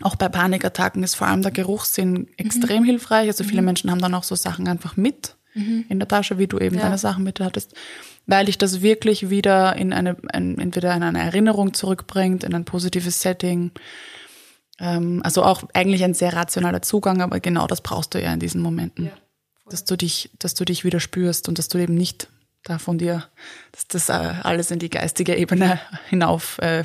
auch 0.00 0.16
bei 0.16 0.28
Panikattacken 0.28 1.02
ist 1.02 1.14
vor 1.14 1.26
allem 1.26 1.42
der 1.42 1.52
Geruchssinn 1.52 2.12
mhm. 2.12 2.28
extrem 2.38 2.84
hilfreich. 2.84 3.28
Also 3.28 3.44
viele 3.44 3.60
mhm. 3.60 3.66
Menschen 3.66 3.90
haben 3.90 4.00
dann 4.00 4.14
auch 4.14 4.24
so 4.24 4.34
Sachen 4.34 4.66
einfach 4.66 4.96
mit 4.96 5.36
mhm. 5.54 5.84
in 5.90 5.98
der 5.98 6.08
Tasche, 6.08 6.38
wie 6.38 6.46
du 6.46 6.58
eben 6.58 6.76
ja. 6.76 6.82
deine 6.82 6.98
Sachen 6.98 7.22
mit 7.22 7.38
hattest 7.38 7.74
weil 8.26 8.46
dich 8.46 8.58
das 8.58 8.82
wirklich 8.82 9.30
wieder 9.30 9.76
in 9.76 9.92
eine, 9.92 10.16
ein, 10.28 10.58
entweder 10.58 10.94
in 10.94 11.02
eine 11.02 11.20
Erinnerung 11.20 11.74
zurückbringt, 11.74 12.44
in 12.44 12.54
ein 12.54 12.64
positives 12.64 13.20
Setting 13.20 13.72
also 14.78 15.42
auch 15.42 15.64
eigentlich 15.74 16.02
ein 16.04 16.14
sehr 16.14 16.32
rationaler 16.32 16.82
Zugang, 16.82 17.20
aber 17.20 17.40
genau 17.40 17.66
das 17.66 17.80
brauchst 17.80 18.14
du 18.14 18.22
ja 18.22 18.32
in 18.32 18.40
diesen 18.40 18.60
Momenten. 18.60 19.06
Ja, 19.06 19.12
dass 19.70 19.84
du 19.84 19.96
dich, 19.96 20.30
dass 20.38 20.54
du 20.54 20.64
dich 20.64 20.84
wieder 20.84 21.00
spürst 21.00 21.48
und 21.48 21.58
dass 21.58 21.68
du 21.68 21.78
eben 21.78 21.94
nicht 21.94 22.28
da 22.64 22.78
von 22.78 22.98
dir, 22.98 23.24
dass 23.72 23.88
das 23.88 24.08
äh, 24.08 24.12
alles 24.12 24.70
in 24.70 24.78
die 24.78 24.90
geistige 24.90 25.36
Ebene 25.36 25.80
hinauf 26.08 26.58
äh. 26.58 26.84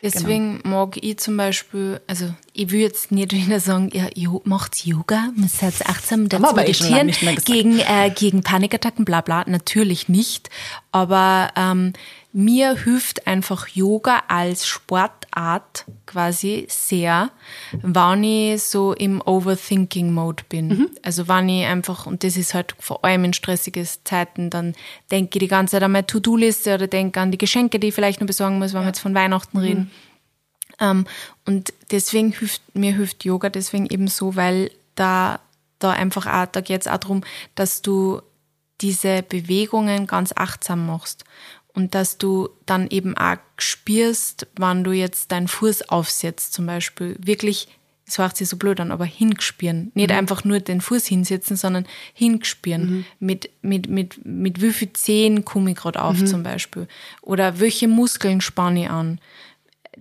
Deswegen 0.00 0.62
genau. 0.62 0.68
mag 0.68 0.96
ich 1.02 1.18
zum 1.18 1.36
Beispiel, 1.36 2.00
also 2.06 2.32
ich 2.58 2.72
will 2.72 2.80
jetzt 2.80 3.12
nicht 3.12 3.32
wieder 3.32 3.60
sagen, 3.60 3.88
ja, 3.92 4.08
macht 4.42 4.84
Yoga, 4.84 5.30
man 5.36 5.48
seid 5.48 5.86
achtsam 5.86 6.28
dazu 6.28 6.56
meditieren 6.56 7.12
gegen, 7.44 7.78
äh, 7.78 8.10
gegen 8.10 8.42
Panikattacken, 8.42 9.04
bla 9.04 9.20
bla, 9.20 9.44
natürlich 9.46 10.08
nicht. 10.08 10.50
Aber 10.90 11.50
ähm, 11.54 11.92
mir 12.32 12.76
hilft 12.76 13.28
einfach 13.28 13.68
Yoga 13.68 14.24
als 14.26 14.66
Sportart 14.66 15.84
quasi 16.06 16.66
sehr, 16.68 17.30
wenn 17.80 18.24
ich 18.24 18.60
so 18.64 18.92
im 18.92 19.22
Overthinking-Mode 19.24 20.42
bin. 20.48 20.68
Mhm. 20.68 20.90
Also 21.02 21.28
wenn 21.28 21.48
ich 21.48 21.64
einfach, 21.64 22.06
und 22.06 22.24
das 22.24 22.36
ist 22.36 22.54
halt 22.54 22.74
vor 22.80 23.04
allem 23.04 23.22
in 23.22 23.34
stressigen 23.34 23.86
Zeiten, 24.02 24.50
dann 24.50 24.74
denke 25.12 25.38
ich 25.38 25.40
die 25.40 25.48
ganze 25.48 25.72
Zeit 25.72 25.84
an 25.84 25.92
meine 25.92 26.06
To-Do-Liste 26.06 26.74
oder 26.74 26.88
denke 26.88 27.20
an 27.20 27.30
die 27.30 27.38
Geschenke, 27.38 27.78
die 27.78 27.88
ich 27.88 27.94
vielleicht 27.94 28.20
noch 28.20 28.26
besorgen 28.26 28.58
muss, 28.58 28.72
wenn 28.72 28.80
ja. 28.80 28.86
wir 28.86 28.88
jetzt 28.88 29.00
von 29.00 29.14
Weihnachten 29.14 29.58
reden. 29.58 29.80
Mhm. 29.82 30.07
Ähm, 30.80 31.06
und 31.46 31.72
deswegen 31.90 32.32
hilft, 32.32 32.62
mir 32.74 32.94
hilft 32.94 33.24
Yoga 33.24 33.48
deswegen 33.48 33.86
eben 33.86 34.08
so, 34.08 34.36
weil 34.36 34.70
da, 34.94 35.40
da 35.78 35.90
einfach 35.90 36.26
auch, 36.26 36.46
da 36.46 36.60
geht 36.60 36.82
es 36.82 36.86
auch 36.86 36.98
darum, 36.98 37.24
dass 37.54 37.82
du 37.82 38.20
diese 38.80 39.22
Bewegungen 39.22 40.06
ganz 40.06 40.32
achtsam 40.36 40.86
machst 40.86 41.24
und 41.78 41.94
dass 41.94 42.18
du 42.18 42.48
dann 42.66 42.88
eben 42.88 43.16
auch 43.16 43.36
spürst, 43.56 44.46
wann 44.56 44.84
du 44.84 44.92
jetzt 44.92 45.32
deinen 45.32 45.48
Fuß 45.48 45.88
aufsetzt, 45.88 46.52
zum 46.52 46.66
Beispiel 46.66 47.16
wirklich, 47.20 47.68
das 48.06 48.18
hört 48.18 48.36
sich 48.36 48.48
so 48.48 48.56
blöd 48.56 48.80
an, 48.80 48.90
aber 48.90 49.04
hinspüren. 49.04 49.92
Nicht 49.94 50.10
mhm. 50.10 50.16
einfach 50.16 50.44
nur 50.44 50.60
den 50.60 50.80
Fuß 50.80 51.06
hinsetzen, 51.06 51.56
sondern 51.56 51.86
hinspüren. 52.14 52.90
Mhm. 52.90 53.04
Mit, 53.20 53.50
mit, 53.62 53.88
mit, 53.88 54.24
mit 54.24 54.62
wie 54.62 54.72
viel 54.72 54.92
Zehen 54.92 55.44
komme 55.44 55.70
ich 55.70 55.76
gerade 55.76 56.02
auf, 56.02 56.18
mhm. 56.18 56.26
zum 56.26 56.42
Beispiel. 56.42 56.88
Oder 57.20 57.60
welche 57.60 57.86
Muskeln 57.86 58.40
spanne 58.40 58.84
ich 58.84 58.90
an. 58.90 59.20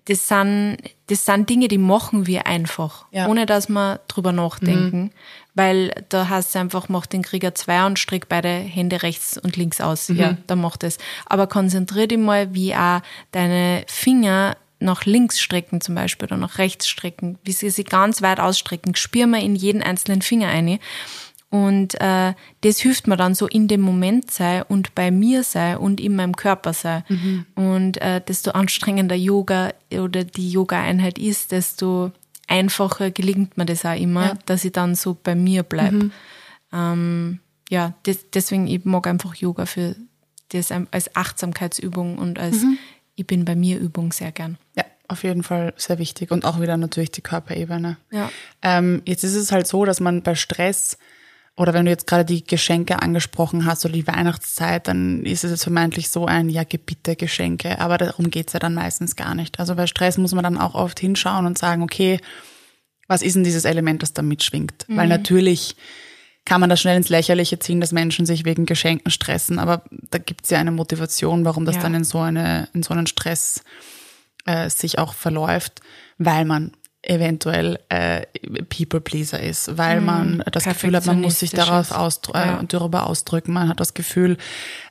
Das 0.06 0.28
sind, 0.28 0.78
das 1.08 1.26
sind 1.26 1.50
Dinge, 1.50 1.68
die 1.68 1.78
machen 1.78 2.28
wir 2.28 2.48
einfach, 2.48 3.06
ja. 3.12 3.28
ohne 3.28 3.46
dass 3.46 3.70
wir 3.70 4.00
drüber 4.08 4.32
nachdenken. 4.32 5.04
Mhm 5.04 5.12
weil 5.58 6.06
da 6.10 6.30
heißt 6.30 6.50
es 6.50 6.56
einfach, 6.56 6.88
mach 6.88 7.08
den 7.08 7.24
Krieger 7.24 7.56
zwei 7.56 7.86
und 7.86 7.98
streck 7.98 8.30
beide 8.30 8.48
Hände 8.48 9.02
rechts 9.02 9.40
und 9.40 9.58
links 9.58 9.82
aus. 9.82 10.08
Mhm. 10.08 10.16
Ja, 10.16 10.38
dann 10.46 10.62
macht 10.62 10.84
es. 10.84 11.00
Aber 11.26 11.48
konzentrier 11.48 12.08
dich 12.08 12.20
mal, 12.20 12.54
wie 12.54 12.76
auch 12.76 13.02
deine 13.32 13.84
Finger 13.88 14.56
nach 14.80 15.06
links 15.06 15.40
strecken 15.40 15.82
zum 15.82 15.96
Beispiel 15.96 16.28
oder 16.28 16.38
nach 16.38 16.60
rechts 16.60 16.88
strecken, 16.88 17.40
wie 17.44 17.52
sie 17.52 17.72
sich 17.72 17.88
ganz 17.88 18.22
weit 18.22 18.40
ausstrecken. 18.40 18.94
Spür 18.96 19.26
mal 19.26 19.42
in 19.42 19.56
jeden 19.56 19.82
einzelnen 19.82 20.22
Finger 20.22 20.50
eine. 20.50 20.78
Und 21.50 22.00
äh, 22.02 22.34
das 22.62 22.80
hilft 22.80 23.08
mir 23.08 23.16
dann 23.16 23.34
so 23.34 23.48
in 23.48 23.70
dem 23.70 23.80
Moment 23.80 24.32
sei 24.32 24.64
und 24.66 24.94
bei 24.96 25.12
mir 25.12 25.44
sei 25.44 25.78
und 25.78 26.02
in 26.02 26.16
meinem 26.16 26.36
Körper 26.36 26.74
sei. 26.74 27.04
Mhm. 27.08 27.46
Und 27.56 28.02
äh, 28.02 28.22
desto 28.22 28.52
anstrengender 28.52 29.16
Yoga 29.16 29.74
oder 29.92 30.26
die 30.26 30.52
Yoga-Einheit 30.52 31.18
ist, 31.18 31.54
desto 31.54 32.12
einfacher 32.48 33.12
gelingt 33.12 33.58
mir 33.58 33.66
das 33.66 33.86
auch 33.86 33.96
immer, 33.96 34.26
ja. 34.26 34.34
dass 34.46 34.66
ich 34.66 34.74
dann 34.74 34.96
so 34.96 35.16
bei 35.22 35.36
mir 35.36 35.64
bleibe. 35.64 36.06
Mhm. 36.06 36.12
Ähm, 36.74 37.40
ja, 37.70 37.94
des, 38.06 38.30
deswegen 38.32 38.68
ich 38.68 38.84
mag 38.86 39.08
einfach 39.08 39.36
Yoga 39.36 39.66
für 39.66 39.96
das 40.50 40.72
als 40.72 41.16
Achtsamkeitsübung 41.16 42.18
und 42.18 42.40
als 42.40 42.64
mhm. 42.64 42.78
ich 43.16 43.28
bin 43.28 43.46
bei 43.46 43.56
mir 43.56 43.80
Übung 43.80 44.12
sehr 44.12 44.32
gern. 44.32 44.58
Ja, 44.76 44.86
auf 45.08 45.24
jeden 45.24 45.44
Fall 45.44 45.74
sehr 45.78 45.98
wichtig 46.00 46.32
und 46.32 46.46
auch 46.46 46.62
wieder 46.62 46.78
natürlich 46.78 47.12
die 47.12 47.22
Körperebene. 47.22 47.98
Ja. 48.12 48.30
Ähm, 48.62 49.02
jetzt 49.06 49.24
ist 49.24 49.36
es 49.36 49.52
halt 49.52 49.68
so, 49.68 49.86
dass 49.86 50.00
man 50.00 50.24
bei 50.24 50.36
Stress 50.36 50.98
oder 51.58 51.74
wenn 51.74 51.86
du 51.86 51.92
jetzt 51.92 52.06
gerade 52.06 52.24
die 52.24 52.44
Geschenke 52.44 53.02
angesprochen 53.02 53.66
hast 53.66 53.84
oder 53.84 53.96
die 53.96 54.06
Weihnachtszeit, 54.06 54.88
dann 54.88 55.24
ist 55.24 55.44
es 55.44 55.64
vermeintlich 55.64 56.10
so 56.10 56.28
ein, 56.28 56.50
ja, 56.50 56.64
gib 56.64 56.86
bitte 56.86 57.16
Geschenke. 57.16 57.82
Aber 57.82 57.98
darum 57.98 58.30
geht's 58.30 58.54
ja 58.54 58.60
dann 58.60 58.76
meistens 58.76 59.16
gar 59.16 59.34
nicht. 59.34 59.60
Also 59.60 59.74
bei 59.74 59.88
Stress 59.88 60.18
muss 60.18 60.36
man 60.36 60.44
dann 60.44 60.60
auch 60.60 60.76
oft 60.76 61.00
hinschauen 61.00 61.48
und 61.48 61.58
sagen, 61.58 61.82
okay, 61.82 62.20
was 63.08 63.24
ist 63.24 63.36
denn 63.36 63.44
dieses 63.44 63.66
Element, 63.66 64.04
das 64.04 64.14
da 64.14 64.22
mitschwingt? 64.22 64.88
Mhm. 64.88 64.98
Weil 64.98 65.08
natürlich 65.08 65.76
kann 66.46 66.62
man 66.62 66.70
das 66.70 66.80
schnell 66.80 66.96
ins 66.96 67.10
Lächerliche 67.10 67.58
ziehen, 67.58 67.82
dass 67.82 67.92
Menschen 67.92 68.28
sich 68.28 68.46
wegen 68.46 68.68
Geschenken 68.68 69.12
stressen, 69.12 69.60
aber 69.60 69.84
da 69.90 70.18
gibt's 70.18 70.50
ja 70.50 70.60
eine 70.60 70.72
Motivation, 70.72 71.44
warum 71.44 71.66
das 71.66 71.76
ja. 71.76 71.82
dann 71.82 71.96
in 71.96 72.04
so, 72.06 72.20
eine, 72.20 72.70
in 72.74 72.84
so 72.84 72.94
einen 72.94 73.08
Stress 73.08 73.64
äh, 74.46 74.70
sich 74.70 74.98
auch 75.00 75.14
verläuft, 75.14 75.82
weil 76.20 76.46
man 76.46 76.72
eventuell 77.08 77.80
äh, 77.90 78.26
People 78.70 79.02
Pleaser 79.02 79.40
ist, 79.40 79.78
weil 79.78 80.02
man 80.02 80.44
das 80.52 80.66
Gefühl 80.66 80.96
hat, 80.96 81.06
man 81.06 81.22
muss 81.22 81.40
sich 81.40 81.52
darauf 81.52 81.92
ausdr 81.92 82.36
äh, 82.36 82.48
ja. 82.48 82.64
darüber 82.68 83.08
ausdrücken. 83.08 83.54
Man 83.54 83.70
hat 83.70 83.80
das 83.80 83.94
Gefühl, 83.94 84.38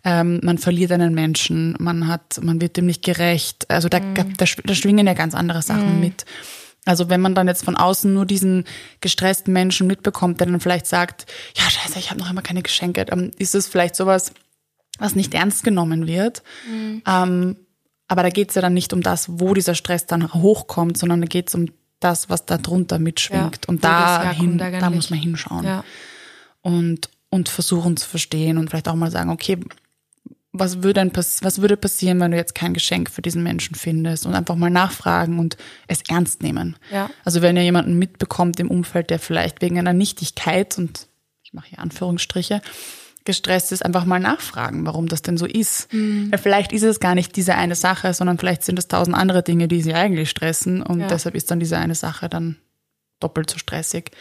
ähm, 0.04 0.40
man 0.42 0.58
verliert 0.58 0.92
einen 0.92 1.14
Menschen, 1.14 1.76
man 1.78 2.08
hat, 2.08 2.40
man 2.42 2.60
wird 2.60 2.76
dem 2.76 2.86
nicht 2.86 3.04
gerecht. 3.04 3.70
Also 3.70 3.88
da, 3.88 4.00
mhm. 4.00 4.14
da, 4.14 4.24
da 4.64 4.74
schwingen 4.74 5.06
ja 5.06 5.14
ganz 5.14 5.34
andere 5.34 5.62
Sachen 5.62 5.96
mhm. 5.96 6.00
mit. 6.00 6.24
Also 6.86 7.10
wenn 7.10 7.20
man 7.20 7.34
dann 7.34 7.48
jetzt 7.48 7.64
von 7.64 7.76
außen 7.76 8.12
nur 8.12 8.24
diesen 8.24 8.64
gestressten 9.00 9.52
Menschen 9.52 9.86
mitbekommt, 9.86 10.40
der 10.40 10.46
dann 10.46 10.60
vielleicht 10.60 10.86
sagt, 10.86 11.26
ja 11.56 11.68
scheiße, 11.68 11.98
ich 11.98 12.10
habe 12.10 12.20
noch 12.20 12.30
immer 12.30 12.42
keine 12.42 12.62
Geschenke, 12.62 13.04
dann 13.04 13.30
ist 13.38 13.54
es 13.54 13.66
vielleicht 13.66 13.96
sowas, 13.96 14.32
was 14.98 15.14
nicht 15.14 15.34
ernst 15.34 15.64
genommen 15.64 16.06
wird. 16.06 16.42
Mhm. 16.70 17.02
Ähm, 17.06 17.56
aber 18.08 18.22
da 18.22 18.30
geht 18.30 18.50
es 18.50 18.54
ja 18.54 18.62
dann 18.62 18.74
nicht 18.74 18.92
um 18.92 19.02
das, 19.02 19.40
wo 19.40 19.52
dieser 19.52 19.74
Stress 19.74 20.06
dann 20.06 20.32
hochkommt, 20.32 20.96
sondern 20.96 21.20
da 21.20 21.26
geht 21.26 21.48
es 21.48 21.54
um 21.54 21.66
das, 22.00 22.28
was 22.28 22.46
da 22.46 22.58
drunter 22.58 22.98
mitschwingt. 22.98 23.66
Ja, 23.66 23.68
und 23.68 23.84
da, 23.84 24.30
hin, 24.32 24.58
da 24.58 24.90
muss 24.90 25.10
man 25.10 25.18
hinschauen. 25.18 25.64
Ja. 25.64 25.84
Und, 26.62 27.08
und 27.30 27.48
versuchen 27.48 27.96
zu 27.96 28.08
verstehen 28.08 28.58
und 28.58 28.70
vielleicht 28.70 28.88
auch 28.88 28.94
mal 28.94 29.10
sagen, 29.10 29.30
okay, 29.30 29.58
was 30.58 30.82
würde, 30.82 31.00
denn 31.00 31.12
was 31.14 31.60
würde 31.60 31.76
passieren, 31.76 32.20
wenn 32.20 32.30
du 32.30 32.36
jetzt 32.36 32.54
kein 32.54 32.74
Geschenk 32.74 33.10
für 33.10 33.22
diesen 33.22 33.42
Menschen 33.42 33.74
findest 33.74 34.26
und 34.26 34.34
einfach 34.34 34.56
mal 34.56 34.70
nachfragen 34.70 35.38
und 35.38 35.56
es 35.86 36.02
ernst 36.08 36.42
nehmen. 36.42 36.76
Ja. 36.90 37.10
Also 37.24 37.42
wenn 37.42 37.56
ihr 37.56 37.62
jemanden 37.62 37.98
mitbekommt 37.98 38.58
im 38.60 38.70
Umfeld, 38.70 39.10
der 39.10 39.18
vielleicht 39.18 39.60
wegen 39.60 39.78
einer 39.78 39.92
Nichtigkeit 39.92 40.78
und 40.78 41.08
ich 41.42 41.52
mache 41.52 41.68
hier 41.68 41.78
Anführungsstriche, 41.78 42.62
gestresst 43.26 43.72
ist, 43.72 43.84
einfach 43.84 44.06
mal 44.06 44.18
nachfragen, 44.18 44.86
warum 44.86 45.08
das 45.08 45.20
denn 45.20 45.36
so 45.36 45.44
ist. 45.44 45.92
Mhm. 45.92 46.32
Weil 46.32 46.38
vielleicht 46.38 46.72
ist 46.72 46.82
es 46.82 47.00
gar 47.00 47.14
nicht 47.14 47.36
diese 47.36 47.54
eine 47.54 47.74
Sache, 47.74 48.14
sondern 48.14 48.38
vielleicht 48.38 48.64
sind 48.64 48.78
es 48.78 48.88
tausend 48.88 49.16
andere 49.16 49.42
Dinge, 49.42 49.68
die 49.68 49.82
sie 49.82 49.94
eigentlich 49.94 50.30
stressen 50.30 50.82
und 50.82 51.00
ja. 51.00 51.08
deshalb 51.08 51.34
ist 51.34 51.50
dann 51.50 51.60
diese 51.60 51.76
eine 51.76 51.94
Sache 51.94 52.28
dann 52.28 52.56
doppelt 53.20 53.50
so 53.50 53.58
stressig. 53.58 54.12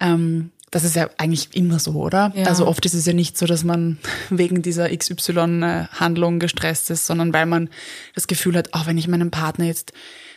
Ähm, 0.00 0.50
das 0.70 0.82
ist 0.82 0.96
ja 0.96 1.08
eigentlich 1.18 1.54
immer 1.54 1.78
so, 1.78 1.92
oder? 1.92 2.32
Ja. 2.34 2.46
Also 2.46 2.66
oft 2.66 2.84
ist 2.84 2.94
es 2.94 3.06
ja 3.06 3.12
nicht 3.12 3.38
so, 3.38 3.46
dass 3.46 3.62
man 3.62 3.98
wegen 4.30 4.62
dieser 4.62 4.88
XY-Handlung 4.96 6.40
gestresst 6.40 6.90
ist, 6.90 7.06
sondern 7.06 7.32
weil 7.32 7.46
man 7.46 7.68
das 8.14 8.26
Gefühl 8.26 8.56
hat, 8.56 8.74
auch 8.74 8.82
oh, 8.82 8.86
wenn 8.86 8.98
ich 8.98 9.06
meinem 9.06 9.30
Partner 9.30 9.66
jetzt 9.66 9.92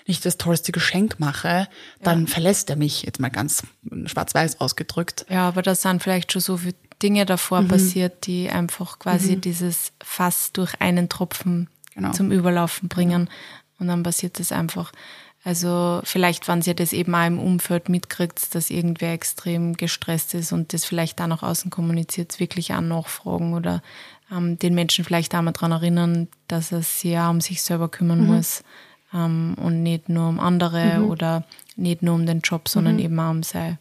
nicht 0.06 0.26
das 0.26 0.38
tollste 0.38 0.72
Geschenk 0.72 1.20
mache, 1.20 1.68
dann 2.02 2.22
ja. 2.22 2.28
verlässt 2.28 2.70
er 2.70 2.76
mich, 2.76 3.04
jetzt 3.04 3.20
mal 3.20 3.30
ganz 3.30 3.64
schwarz-weiß 4.06 4.62
ausgedrückt. 4.62 5.26
Ja, 5.30 5.48
aber 5.48 5.62
das 5.62 5.82
sind 5.82 6.02
vielleicht 6.02 6.32
schon 6.32 6.42
so 6.42 6.58
viele 6.58 6.76
Dinge 7.04 7.26
davor 7.26 7.62
mhm. 7.62 7.68
passiert, 7.68 8.26
die 8.26 8.50
einfach 8.50 9.00
quasi 9.00 9.36
mhm. 9.36 9.42
dieses 9.42 9.92
Fass 10.04 10.52
durch 10.52 10.82
einen 10.82 11.10
Tropfen 11.10 11.70
genau. 11.94 12.12
zum 12.12 12.32
Überlaufen 12.32 12.90
bringen. 12.90 13.30
Und 13.80 13.88
dann 13.88 14.04
passiert 14.04 14.40
das 14.40 14.52
einfach. 14.52 14.92
Also 15.44 16.02
vielleicht, 16.04 16.48
wenn 16.48 16.62
sie 16.62 16.76
das 16.76 16.92
eben 16.92 17.16
auch 17.16 17.26
im 17.26 17.40
Umfeld 17.40 17.90
mitkriegt, 17.90 18.54
dass 18.54 18.70
irgendwer 18.70 19.14
extrem 19.14 19.78
gestresst 19.78 20.34
ist 20.34 20.52
und 20.52 20.74
das 20.74 20.84
vielleicht 20.84 21.20
da 21.20 21.28
nach 21.28 21.44
außen 21.44 21.72
kommuniziert, 21.72 22.40
wirklich 22.40 22.74
auch 22.74 22.82
nachfragen 22.82 23.54
oder 23.54 23.82
ähm, 24.32 24.60
den 24.60 24.76
Menschen 24.76 25.06
vielleicht 25.06 25.34
auch 25.36 25.42
mal 25.42 25.54
daran 25.54 25.72
erinnern, 25.72 26.28
dass 26.48 26.72
er 26.72 26.82
sich 26.82 27.12
ja 27.12 27.30
um 27.30 27.40
sich 27.40 27.62
selber 27.62 27.88
kümmern 27.88 28.22
mhm. 28.22 28.36
muss 28.36 28.64
ähm, 29.14 29.56
und 29.62 29.84
nicht 29.84 30.10
nur 30.10 30.28
um 30.28 30.40
andere 30.40 31.00
mhm. 31.00 31.06
oder 31.06 31.44
nicht 31.76 32.02
nur 32.02 32.16
um 32.16 32.26
den 32.26 32.42
Job, 32.42 32.68
sondern 32.68 32.96
mhm. 32.96 33.00
eben 33.00 33.20
auch 33.20 33.32
um 33.32 33.44
sein, 33.44 33.78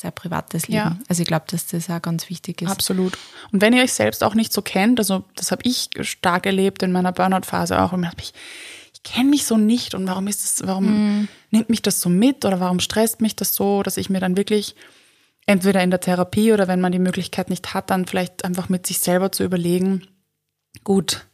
sein 0.00 0.12
privates 0.12 0.68
Leben. 0.68 0.78
Ja. 0.78 0.98
Also 1.08 1.22
ich 1.22 1.28
glaube, 1.28 1.46
dass 1.48 1.66
das 1.66 1.90
auch 1.90 2.00
ganz 2.00 2.30
wichtig 2.30 2.62
ist. 2.62 2.70
Absolut. 2.70 3.18
Und 3.52 3.60
wenn 3.60 3.72
ihr 3.72 3.82
euch 3.82 3.92
selbst 3.92 4.22
auch 4.22 4.34
nicht 4.34 4.52
so 4.52 4.62
kennt, 4.62 4.98
also 4.98 5.24
das 5.34 5.50
habe 5.50 5.62
ich 5.64 5.90
stark 6.02 6.46
erlebt 6.46 6.82
in 6.82 6.92
meiner 6.92 7.12
Burnout-Phase 7.12 7.80
auch 7.80 7.92
und 7.92 8.08
ich 8.18 8.32
ich 8.94 9.12
kenne 9.12 9.30
mich 9.30 9.46
so 9.46 9.56
nicht 9.56 9.94
und 9.94 10.06
warum 10.06 10.26
ist 10.26 10.42
das, 10.42 10.66
warum 10.66 10.86
mhm. 10.86 11.28
nimmt 11.50 11.70
mich 11.70 11.82
das 11.82 12.00
so 12.00 12.08
mit 12.08 12.44
oder 12.44 12.60
warum 12.60 12.80
stresst 12.80 13.20
mich 13.20 13.36
das 13.36 13.54
so, 13.54 13.82
dass 13.82 13.96
ich 13.96 14.10
mir 14.10 14.20
dann 14.20 14.36
wirklich 14.36 14.74
entweder 15.46 15.82
in 15.82 15.90
der 15.90 16.00
Therapie 16.00 16.52
oder 16.52 16.68
wenn 16.68 16.80
man 16.80 16.92
die 16.92 16.98
Möglichkeit 16.98 17.48
nicht 17.48 17.74
hat, 17.74 17.90
dann 17.90 18.06
vielleicht 18.06 18.44
einfach 18.44 18.68
mit 18.68 18.86
sich 18.86 18.98
selber 18.98 19.32
zu 19.32 19.44
überlegen, 19.44 20.06
gut, 20.84 21.26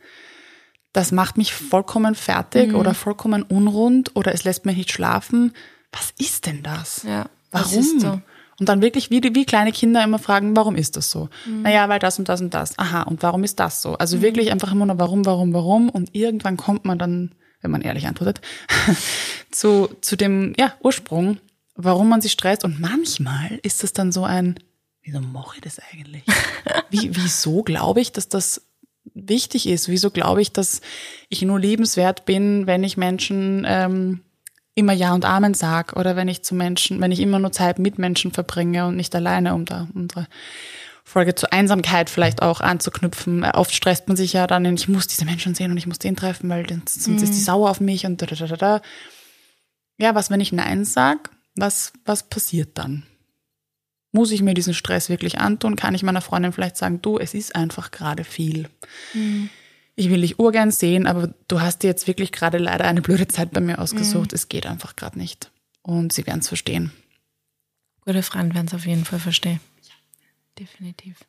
das 0.93 1.11
macht 1.11 1.37
mich 1.37 1.55
vollkommen 1.55 2.15
fertig 2.15 2.69
mhm. 2.69 2.77
oder 2.77 2.95
vollkommen 2.95 3.43
unrund 3.43 4.15
oder 4.15 4.33
es 4.33 4.45
lässt 4.45 4.67
mich 4.67 4.77
nicht 4.77 4.93
schlafen. 4.93 5.53
Was 5.91 6.13
ist 6.19 6.47
denn 6.47 6.63
das? 6.63 7.03
Ja, 7.03 7.29
warum? 7.51 8.23
Und 8.61 8.69
dann 8.69 8.83
wirklich 8.83 9.11
wie, 9.11 9.23
wie 9.23 9.45
kleine 9.45 9.73
Kinder 9.73 10.03
immer 10.05 10.19
fragen, 10.19 10.57
warum 10.57 10.77
ist 10.77 10.97
das 10.97 11.11
so? 11.11 11.29
Mhm. 11.47 11.63
Naja, 11.63 11.89
weil 11.89 11.99
das 11.99 12.19
und 12.19 12.29
das 12.29 12.41
und 12.41 12.55
das. 12.55 12.79
Aha, 12.79 13.03
und 13.03 13.23
warum 13.23 13.45
ist 13.45 13.59
das 13.59 13.83
so? 13.83 13.95
Also 13.95 14.19
mhm. 14.19 14.23
wirklich 14.23 14.53
einfach 14.53 14.73
immer 14.73 14.87
nur 14.87 14.99
warum, 14.99 15.27
warum, 15.27 15.53
warum. 15.53 15.89
Und 15.89 16.15
irgendwann 16.15 16.57
kommt 16.57 16.85
man 16.85 16.99
dann, 16.99 17.33
wenn 17.63 17.71
man 17.71 17.83
ehrlich 17.83 18.07
antwortet, 18.07 18.41
zu, 19.51 19.89
zu 20.01 20.17
dem 20.17 20.55
ja, 20.57 20.75
Ursprung 20.81 21.39
warum 21.75 22.09
man 22.09 22.21
sich 22.21 22.33
stresst. 22.33 22.65
Und 22.65 22.81
manchmal 22.81 23.59
ist 23.63 23.85
es 23.85 23.93
dann 23.93 24.13
so 24.13 24.25
ein, 24.25 24.59
wieso 25.03 25.21
mache 25.21 25.57
ich 25.57 25.63
das 25.63 25.81
eigentlich? 25.93 26.25
Wie, 26.91 27.15
wieso 27.15 27.63
glaube 27.63 28.01
ich, 28.01 28.13
dass 28.13 28.29
das 28.29 28.63
wichtig 29.15 29.69
ist? 29.69 29.89
Wieso 29.89 30.11
glaube 30.11 30.43
ich, 30.43 30.53
dass 30.53 30.81
ich 31.29 31.43
nur 31.43 31.59
liebenswert 31.59 32.25
bin, 32.25 32.67
wenn 32.67 32.85
ich 32.85 32.97
Menschen 32.97 33.65
ähm, 33.67 34.21
immer 34.75 34.93
Ja 34.93 35.15
und 35.15 35.25
Amen 35.25 35.55
sag 35.55 35.95
oder 35.95 36.17
wenn 36.17 36.29
ich 36.29 36.43
zu 36.43 36.55
Menschen, 36.55 37.01
wenn 37.01 37.13
ich 37.13 37.21
immer 37.21 37.39
nur 37.39 37.53
Zeit 37.53 37.79
mit 37.79 37.99
Menschen 37.99 38.33
verbringe 38.33 38.87
und 38.87 38.97
nicht 38.97 39.15
alleine, 39.15 39.55
um 39.55 39.65
da 39.65 39.89
unsere 39.95 40.27
Folge 41.05 41.35
zur 41.35 41.53
Einsamkeit 41.53 42.11
vielleicht 42.11 42.43
auch 42.43 42.61
anzuknüpfen. 42.61 43.45
Oft 43.45 43.75
stresst 43.75 44.09
man 44.09 44.17
sich 44.17 44.33
ja 44.33 44.47
dann, 44.47 44.65
in, 44.65 44.75
ich 44.75 44.89
muss 44.89 45.07
diese 45.07 45.25
Menschen 45.25 45.55
sehen 45.55 45.71
und 45.71 45.77
ich 45.77 45.87
muss 45.87 45.99
den 45.99 46.17
treffen, 46.17 46.49
weil 46.49 46.67
sonst 46.69 47.07
mhm. 47.07 47.17
ist 47.17 47.35
die 47.35 47.41
sauer 47.41 47.71
auf 47.71 47.81
mich 47.81 48.07
und 48.07 48.23
da, 48.23 48.27
da, 48.27 48.35
da, 48.35 48.57
da. 48.57 48.81
Ja, 49.99 50.15
was, 50.15 50.31
wenn 50.31 50.41
ich 50.41 50.53
Nein 50.53 50.85
sag? 50.85 51.31
was, 51.57 51.93
was 52.05 52.25
passiert 52.25 52.77
dann? 52.79 53.05
Muss 54.13 54.31
ich 54.31 54.43
mir 54.43 54.55
diesen 54.55 54.75
Stress 54.75 55.09
wirklich 55.09 55.39
antun? 55.39 55.77
Kann 55.77 55.95
ich 55.95 56.03
meiner 56.03 56.21
Freundin 56.21 56.53
vielleicht 56.53 56.77
sagen, 56.77 57.03
du, 57.03 57.19
es 57.19 57.35
ist 57.35 57.57
einfach 57.57 57.91
gerade 57.91 58.25
viel. 58.25 58.69
Mhm. 59.13 59.51
Ich 59.97 60.11
will 60.11 60.23
dich 60.23 60.39
urgern 60.39 60.71
sehen, 60.71 61.07
aber 61.07 61.35
du 61.49 61.61
hast 61.61 61.83
dir 61.83 61.87
jetzt 61.89 62.09
wirklich 62.09 62.33
gerade 62.33 62.59
leider 62.59 62.85
eine 62.85 63.03
blöde 63.03 63.29
Zeit 63.29 63.53
bei 63.53 63.61
mir 63.61 63.79
ausgesucht. 63.79 64.33
Mhm. 64.33 64.35
Es 64.35 64.49
geht 64.49 64.67
einfach 64.67 64.97
gerade 64.97 65.19
nicht. 65.19 65.51
Und 65.83 66.13
sie 66.13 66.27
werden 66.27 66.41
es 66.41 66.49
verstehen. 66.49 66.93
Gute 68.01 68.23
Freunde 68.23 68.55
werden 68.55 68.67
es 68.67 68.75
auf 68.75 68.87
jeden 68.87 69.05
Fall 69.05 69.21
verstehen. 69.21 69.61
Ja. 69.83 69.95
Definitiv. 70.59 71.21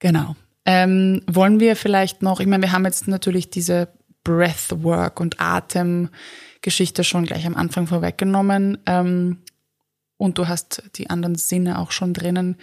Genau. 0.00 0.36
Ähm, 0.64 1.22
wollen 1.26 1.60
wir 1.60 1.76
vielleicht 1.76 2.22
noch, 2.22 2.40
ich 2.40 2.46
meine, 2.46 2.64
wir 2.64 2.72
haben 2.72 2.84
jetzt 2.84 3.08
natürlich 3.08 3.50
diese 3.50 3.88
Breathwork 4.24 5.20
und 5.20 5.40
Atemgeschichte 5.40 7.04
schon 7.04 7.24
gleich 7.24 7.46
am 7.46 7.54
Anfang 7.54 7.86
vorweggenommen. 7.86 8.78
Ähm, 8.84 9.38
und 10.18 10.36
du 10.36 10.48
hast 10.48 10.82
die 10.96 11.08
anderen 11.08 11.36
Sinne 11.36 11.78
auch 11.78 11.92
schon 11.92 12.12
drinnen, 12.12 12.56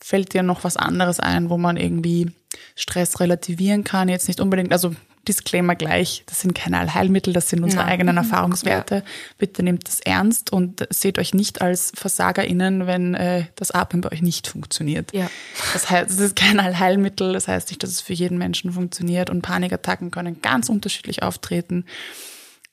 fällt 0.00 0.34
dir 0.34 0.42
noch 0.42 0.64
was 0.64 0.76
anderes 0.76 1.20
ein, 1.20 1.50
wo 1.50 1.58
man 1.58 1.76
irgendwie 1.76 2.30
Stress 2.74 3.20
relativieren 3.20 3.84
kann? 3.84 4.08
Jetzt 4.08 4.28
nicht 4.28 4.40
unbedingt, 4.40 4.72
also 4.72 4.94
Disclaimer 5.26 5.74
gleich, 5.74 6.22
das 6.26 6.40
sind 6.40 6.54
keine 6.54 6.78
Allheilmittel, 6.78 7.34
das 7.34 7.50
sind 7.50 7.62
unsere 7.62 7.82
Nein. 7.82 7.92
eigenen 7.92 8.16
Erfahrungswerte. 8.18 8.94
Ja. 8.96 9.02
Bitte 9.36 9.62
nehmt 9.62 9.86
das 9.86 10.00
ernst 10.00 10.50
und 10.50 10.86
seht 10.90 11.18
euch 11.18 11.34
nicht 11.34 11.60
als 11.60 11.92
VersagerInnen, 11.94 12.86
wenn 12.86 13.14
äh, 13.14 13.44
das 13.54 13.70
Atmen 13.70 14.00
bei 14.00 14.10
euch 14.10 14.22
nicht 14.22 14.46
funktioniert. 14.46 15.12
Ja. 15.12 15.30
Das 15.74 15.90
heißt, 15.90 16.10
es 16.10 16.18
ist 16.18 16.36
kein 16.36 16.60
Allheilmittel, 16.60 17.34
das 17.34 17.46
heißt 17.46 17.68
nicht, 17.68 17.82
dass 17.82 17.90
es 17.90 18.00
für 18.00 18.14
jeden 18.14 18.38
Menschen 18.38 18.72
funktioniert 18.72 19.28
und 19.28 19.42
Panikattacken 19.42 20.10
können 20.10 20.40
ganz 20.40 20.70
unterschiedlich 20.70 21.22
auftreten 21.22 21.84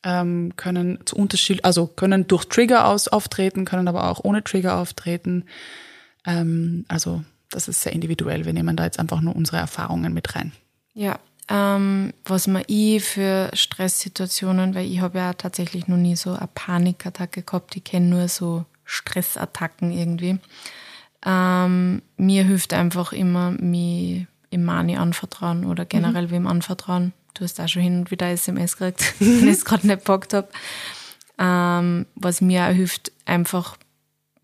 ähm, 0.05 0.53
können 0.55 0.99
zu 1.05 1.17
Unterschied, 1.17 1.65
also 1.65 1.87
können 1.87 2.27
durch 2.27 2.45
Trigger 2.45 2.87
aus 2.87 3.07
auftreten, 3.07 3.65
können 3.65 3.87
aber 3.87 4.09
auch 4.09 4.23
ohne 4.23 4.43
Trigger 4.43 4.77
auftreten. 4.77 5.45
Ähm, 6.25 6.85
also 6.87 7.23
das 7.49 7.67
ist 7.67 7.81
sehr 7.81 7.93
individuell. 7.93 8.45
Wir 8.45 8.53
nehmen 8.53 8.75
da 8.75 8.83
jetzt 8.83 8.99
einfach 8.99 9.21
nur 9.21 9.35
unsere 9.35 9.57
Erfahrungen 9.57 10.13
mit 10.13 10.35
rein. 10.35 10.51
Ja, 10.93 11.19
ähm, 11.47 12.11
was 12.25 12.47
man 12.47 12.63
ich 12.67 13.03
für 13.03 13.51
Stresssituationen, 13.53 14.73
weil 14.73 14.85
ich 14.85 14.99
habe 14.99 15.19
ja 15.19 15.33
tatsächlich 15.33 15.87
noch 15.87 15.97
nie 15.97 16.15
so 16.15 16.33
eine 16.33 16.49
Panikattacke 16.53 17.43
gehabt, 17.43 17.75
ich 17.75 17.83
kenne 17.83 18.07
nur 18.07 18.27
so 18.27 18.65
Stressattacken 18.83 19.91
irgendwie. 19.91 20.39
Ähm, 21.25 22.01
mir 22.17 22.43
hilft 22.43 22.73
einfach 22.73 23.13
immer, 23.13 23.51
mich 23.51 24.27
im 24.49 24.63
Mani 24.63 24.97
anvertrauen 24.97 25.65
oder 25.65 25.85
generell 25.85 26.27
mhm. 26.27 26.31
wem 26.31 26.47
anvertrauen. 26.47 27.13
Du 27.33 27.43
hast 27.43 27.59
auch 27.59 27.67
schon 27.67 27.81
hin 27.81 27.99
und 27.99 28.11
wieder 28.11 28.29
SMS 28.29 28.77
gekriegt, 28.77 29.13
wenn 29.19 29.47
ich 29.47 29.57
es 29.57 29.65
gerade 29.65 29.85
nicht 29.85 29.99
gepackt 29.99 30.33
habe. 30.33 30.47
Ähm, 31.37 32.05
was 32.15 32.41
mir 32.41 32.65
auch 32.65 32.73
hilft, 32.73 33.11
einfach 33.25 33.77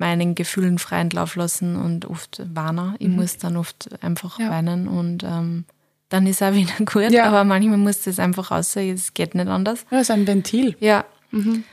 meinen 0.02 0.36
Gefühlen 0.36 0.80
freien 0.80 1.12
Lauf 1.12 1.36
lassen 1.36 1.76
und 1.76 2.06
oft 2.06 2.42
weinen. 2.54 2.96
Ich 3.00 3.08
mhm. 3.08 3.16
muss 3.16 3.38
dann 3.38 3.56
oft 3.56 3.90
einfach 4.04 4.40
ja. 4.40 4.50
weinen 4.50 4.88
und 4.88 5.24
ähm, 5.24 5.66
dann 6.10 6.28
ist 6.28 6.44
auch 6.44 6.54
wieder 6.62 6.74
gut. 6.80 7.12
Ja. 7.12 7.26
Aber 7.26 7.46
manchmal 7.46 7.78
muss 7.78 8.02
das 8.02 8.20
einfach 8.20 8.52
raus, 8.52 8.76
es 8.76 9.14
geht 9.14 9.36
nicht 9.36 9.48
anders. 9.48 9.86
Ja, 9.92 10.00
es 10.00 10.10
ist 10.10 10.12
ein 10.12 10.28
Ventil. 10.28 10.76
Ja. 10.80 11.06
Mhm. 11.30 11.64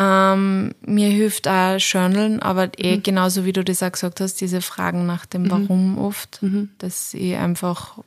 Ähm, 0.00 0.74
mir 0.82 1.08
hilft 1.08 1.48
auch 1.48 1.78
Journalen, 1.78 2.40
aber 2.40 2.70
eh 2.78 2.96
mhm. 2.96 3.02
genauso 3.02 3.44
wie 3.44 3.52
du 3.52 3.64
das 3.64 3.82
auch 3.82 3.90
gesagt 3.90 4.20
hast, 4.20 4.40
diese 4.40 4.60
Fragen 4.60 5.06
nach 5.06 5.24
dem 5.24 5.44
mhm. 5.44 5.50
Warum 5.50 5.98
oft, 5.98 6.42
mhm. 6.42 6.70
dass 6.78 7.14
ich 7.14 7.36
einfach 7.36 7.98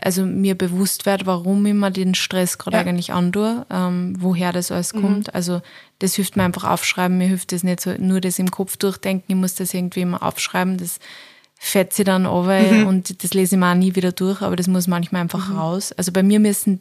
also 0.00 0.24
mir 0.24 0.56
bewusst 0.56 1.06
wird, 1.06 1.26
warum 1.26 1.64
ich 1.66 1.74
mir 1.74 1.90
den 1.90 2.14
Stress 2.14 2.58
gerade 2.58 2.76
ja. 2.76 2.82
eigentlich 2.82 3.12
antue, 3.12 3.66
ähm, 3.70 4.14
woher 4.18 4.52
das 4.52 4.70
alles 4.70 4.92
mhm. 4.92 5.00
kommt. 5.00 5.34
Also 5.34 5.62
das 5.98 6.14
hilft 6.14 6.36
mir 6.36 6.44
einfach 6.44 6.64
aufschreiben. 6.64 7.18
Mir 7.18 7.28
hilft 7.28 7.52
das 7.52 7.62
nicht 7.62 7.80
so 7.80 7.92
nur 7.98 8.20
das 8.20 8.38
im 8.38 8.50
Kopf 8.50 8.76
durchdenken. 8.76 9.24
Ich 9.28 9.36
muss 9.36 9.54
das 9.54 9.72
irgendwie 9.72 10.02
immer 10.02 10.22
aufschreiben. 10.22 10.76
Das 10.76 10.98
fährt 11.64 11.92
sie 11.92 12.02
dann 12.02 12.26
over 12.26 12.60
mhm. 12.60 12.88
und 12.88 13.22
das 13.22 13.34
lese 13.34 13.54
ich 13.54 13.60
mir 13.60 13.70
auch 13.70 13.76
nie 13.76 13.94
wieder 13.94 14.10
durch, 14.10 14.42
aber 14.42 14.56
das 14.56 14.66
muss 14.66 14.88
manchmal 14.88 15.20
einfach 15.20 15.48
mhm. 15.48 15.58
raus. 15.58 15.92
Also 15.92 16.10
bei 16.10 16.24
mir 16.24 16.40
müssen, 16.40 16.80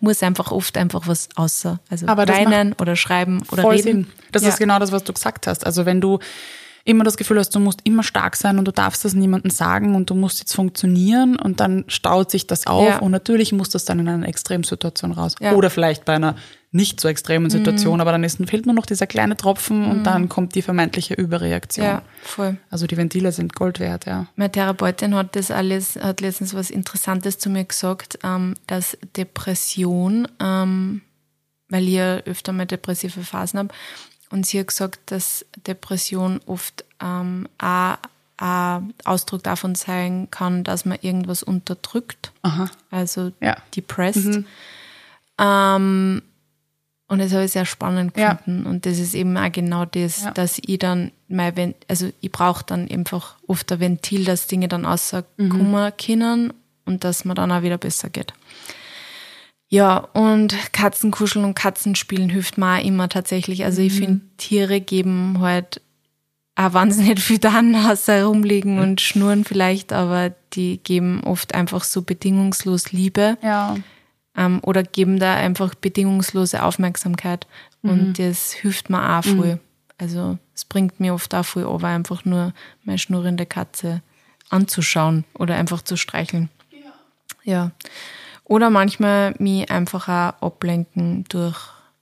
muss 0.00 0.22
einfach 0.22 0.52
oft 0.52 0.76
einfach 0.76 1.06
was 1.06 1.30
außer. 1.36 1.80
Also 1.88 2.06
aber 2.06 2.28
weinen 2.28 2.74
oder 2.74 2.96
schreiben 2.96 3.42
oder 3.50 3.64
reden. 3.70 3.82
Sinn. 3.82 4.06
Das 4.30 4.42
ja. 4.42 4.50
ist 4.50 4.58
genau 4.58 4.78
das, 4.78 4.92
was 4.92 5.04
du 5.04 5.14
gesagt 5.14 5.46
hast. 5.46 5.64
Also 5.64 5.86
wenn 5.86 6.02
du 6.02 6.18
immer 6.88 7.04
das 7.04 7.18
Gefühl 7.18 7.38
hast, 7.38 7.54
du 7.54 7.60
musst 7.60 7.80
immer 7.84 8.02
stark 8.02 8.34
sein 8.34 8.58
und 8.58 8.64
du 8.64 8.72
darfst 8.72 9.04
das 9.04 9.12
niemandem 9.12 9.50
sagen 9.50 9.94
und 9.94 10.08
du 10.08 10.14
musst 10.14 10.40
jetzt 10.40 10.54
funktionieren 10.54 11.36
und 11.36 11.60
dann 11.60 11.84
staut 11.88 12.30
sich 12.30 12.46
das 12.46 12.66
auf 12.66 12.88
ja. 12.88 12.98
und 12.98 13.10
natürlich 13.10 13.52
muss 13.52 13.68
das 13.68 13.84
dann 13.84 13.98
in 13.98 14.08
einer 14.08 14.26
Extremsituation 14.26 15.12
raus. 15.12 15.34
Ja. 15.40 15.52
Oder 15.52 15.68
vielleicht 15.68 16.06
bei 16.06 16.14
einer 16.14 16.34
nicht 16.70 17.00
so 17.00 17.08
extremen 17.08 17.50
Situation, 17.50 17.94
mhm. 17.94 18.00
aber 18.00 18.12
dann 18.12 18.24
ist, 18.24 18.38
fehlt 18.48 18.66
nur 18.66 18.74
noch 18.74 18.86
dieser 18.86 19.06
kleine 19.06 19.36
Tropfen 19.36 19.84
mhm. 19.84 19.90
und 19.90 20.04
dann 20.04 20.28
kommt 20.28 20.54
die 20.54 20.62
vermeintliche 20.62 21.14
Überreaktion. 21.14 21.86
Ja, 21.86 22.02
voll. 22.22 22.56
Also 22.70 22.86
die 22.86 22.96
Ventile 22.96 23.32
sind 23.32 23.54
Gold 23.54 23.80
wert, 23.80 24.06
ja. 24.06 24.26
Meine 24.36 24.52
Therapeutin 24.52 25.14
hat 25.14 25.36
das 25.36 25.50
alles, 25.50 25.96
hat 25.96 26.20
letztens 26.22 26.54
was 26.54 26.70
Interessantes 26.70 27.38
zu 27.38 27.50
mir 27.50 27.64
gesagt, 27.64 28.18
ähm, 28.22 28.54
dass 28.66 28.96
Depression, 29.16 30.26
ähm, 30.42 31.02
weil 31.68 31.84
ich 31.84 31.94
ja 31.94 32.16
öfter 32.18 32.52
mal 32.52 32.66
depressive 32.66 33.20
Phasen 33.20 33.58
habe, 33.58 33.74
und 34.30 34.46
sie 34.46 34.60
hat 34.60 34.68
gesagt, 34.68 35.00
dass 35.06 35.46
Depression 35.66 36.40
oft 36.46 36.84
ähm, 37.00 37.48
auch 37.58 37.96
ein 38.38 38.94
Ausdruck 39.04 39.42
davon 39.42 39.74
sein 39.74 40.28
kann, 40.30 40.62
dass 40.64 40.84
man 40.84 40.98
irgendwas 41.02 41.42
unterdrückt, 41.42 42.32
Aha. 42.42 42.70
also 42.90 43.32
ja. 43.40 43.56
depressed. 43.74 44.24
Mhm. 44.26 44.46
Ähm, 45.38 46.22
und 47.08 47.20
das 47.20 47.32
habe 47.32 47.44
ich 47.44 47.52
sehr 47.52 47.64
spannend 47.64 48.14
gefunden. 48.14 48.64
Ja. 48.64 48.70
Und 48.70 48.84
das 48.84 48.98
ist 48.98 49.14
eben 49.14 49.36
auch 49.36 49.50
genau 49.50 49.86
das, 49.86 50.24
ja. 50.24 50.30
dass 50.30 50.58
ich 50.58 50.78
dann 50.78 51.10
mein, 51.28 51.74
also 51.88 52.10
ich 52.20 52.30
brauche 52.30 52.64
dann 52.64 52.88
einfach 52.88 53.36
oft 53.46 53.72
ein 53.72 53.80
Ventil, 53.80 54.24
dass 54.24 54.46
Dinge 54.46 54.68
dann 54.68 54.84
rauskommen 54.84 55.24
mhm. 55.38 55.92
können 55.96 56.52
und 56.84 57.04
dass 57.04 57.24
mir 57.24 57.34
dann 57.34 57.50
auch 57.50 57.62
wieder 57.62 57.78
besser 57.78 58.10
geht. 58.10 58.34
Ja, 59.70 59.98
und 59.98 60.56
Katzenkuscheln 60.72 61.44
und 61.44 61.54
Katzenspielen 61.54 62.30
hilft 62.30 62.56
mir 62.56 62.78
auch 62.78 62.84
immer 62.84 63.08
tatsächlich. 63.08 63.64
Also 63.64 63.82
ich 63.82 63.94
mhm. 63.94 63.98
finde, 63.98 64.20
Tiere 64.38 64.80
geben 64.80 65.40
halt 65.40 65.82
auch 66.56 66.72
wahnsinnig 66.72 67.20
viel 67.20 67.38
dann 67.38 67.74
außer 67.74 68.14
herumliegen 68.14 68.78
und 68.78 69.00
schnurren 69.00 69.44
vielleicht, 69.44 69.92
aber 69.92 70.32
die 70.54 70.78
geben 70.78 71.22
oft 71.24 71.54
einfach 71.54 71.84
so 71.84 72.02
bedingungslos 72.02 72.92
Liebe. 72.92 73.36
Ja. 73.42 73.76
ähm, 74.36 74.60
oder 74.62 74.82
geben 74.82 75.18
da 75.18 75.34
einfach 75.34 75.74
bedingungslose 75.74 76.62
Aufmerksamkeit. 76.62 77.46
Und 77.82 78.08
mhm. 78.08 78.12
das 78.14 78.52
hilft 78.52 78.90
mir 78.90 79.18
auch 79.18 79.24
voll. 79.24 79.54
Mhm. 79.54 79.60
Also 79.98 80.38
es 80.54 80.64
bringt 80.64 80.98
mir 81.00 81.12
oft 81.12 81.34
auch 81.34 81.44
voll 81.44 81.64
aber 81.64 81.88
einfach 81.88 82.24
nur 82.24 82.52
meine 82.84 82.98
schnurrende 82.98 83.46
Katze 83.46 84.00
anzuschauen 84.48 85.24
oder 85.34 85.56
einfach 85.56 85.82
zu 85.82 85.96
streicheln. 85.96 86.48
Ja. 87.44 87.52
ja. 87.52 87.70
Oder 88.48 88.70
manchmal 88.70 89.34
mich 89.38 89.70
einfach 89.70 90.08
auch 90.08 90.42
ablenken 90.42 91.24
durch 91.28 91.56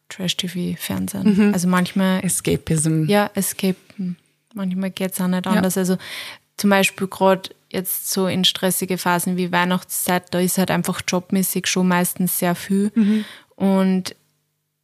Trash-TV-Fernsehen. 0.09 1.37
Mhm. 1.37 1.53
Also 1.53 1.69
manchmal. 1.69 2.25
Escapism. 2.25 3.05
Ja, 3.09 3.31
Escape. 3.35 3.77
Manchmal 4.55 4.91
geht's 4.91 5.21
auch 5.21 5.27
nicht 5.27 5.47
anders. 5.47 5.75
Ja. 5.75 5.81
Also 5.81 5.99
zum 6.57 6.71
Beispiel 6.71 7.09
gerade 7.09 7.51
jetzt 7.69 8.11
so 8.11 8.27
in 8.27 8.45
stressige 8.45 8.97
Phasen 8.97 9.37
wie 9.37 9.53
Weihnachtszeit, 9.53 10.33
da 10.33 10.39
ist 10.39 10.57
halt 10.57 10.71
einfach 10.71 11.03
jobmäßig 11.07 11.67
schon 11.67 11.89
meistens 11.89 12.39
sehr 12.39 12.55
viel. 12.55 12.91
Mhm. 12.95 13.25
Und 13.57 14.17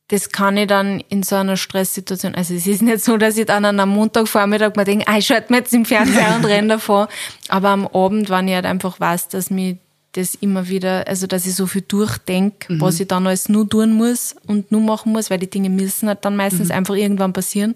das 0.08 0.30
kann 0.30 0.58
ich 0.58 0.66
dann 0.66 1.00
in 1.08 1.22
so 1.22 1.36
einer 1.36 1.56
Stresssituation, 1.56 2.34
also 2.34 2.52
es 2.52 2.66
ist 2.66 2.82
nicht 2.82 3.02
so, 3.02 3.16
dass 3.16 3.38
ich 3.38 3.46
dann 3.46 3.64
an 3.64 3.80
einem 3.80 3.92
Montagvormittag 3.92 4.76
mir 4.76 4.84
denke, 4.84 5.06
ah, 5.08 5.16
ich 5.16 5.26
schalte 5.26 5.50
mir 5.50 5.60
jetzt 5.60 5.72
im 5.72 5.86
Fernseher 5.86 6.36
und 6.36 6.44
renne 6.44 6.68
davor. 6.68 7.08
Aber 7.48 7.70
am 7.70 7.86
Abend, 7.86 8.28
wenn 8.28 8.48
ich 8.48 8.54
halt 8.54 8.66
einfach 8.66 9.00
weiß, 9.00 9.28
dass 9.28 9.48
mich 9.48 9.78
das 10.12 10.34
immer 10.34 10.68
wieder, 10.68 11.06
also 11.08 11.26
dass 11.26 11.46
ich 11.46 11.54
so 11.54 11.66
viel 11.66 11.82
durchdenke, 11.82 12.74
mhm. 12.74 12.80
was 12.80 13.00
ich 13.00 13.08
dann 13.08 13.26
alles 13.26 13.48
nur 13.48 13.68
tun 13.68 13.94
muss 13.94 14.36
und 14.46 14.70
nur 14.70 14.82
machen 14.82 15.12
muss, 15.12 15.30
weil 15.30 15.38
die 15.38 15.50
Dinge 15.50 15.70
müssen 15.70 16.08
halt 16.08 16.24
dann 16.24 16.36
meistens 16.36 16.68
mhm. 16.68 16.74
einfach 16.74 16.94
irgendwann 16.94 17.32
passieren, 17.32 17.74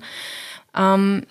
ähm, 0.77 1.23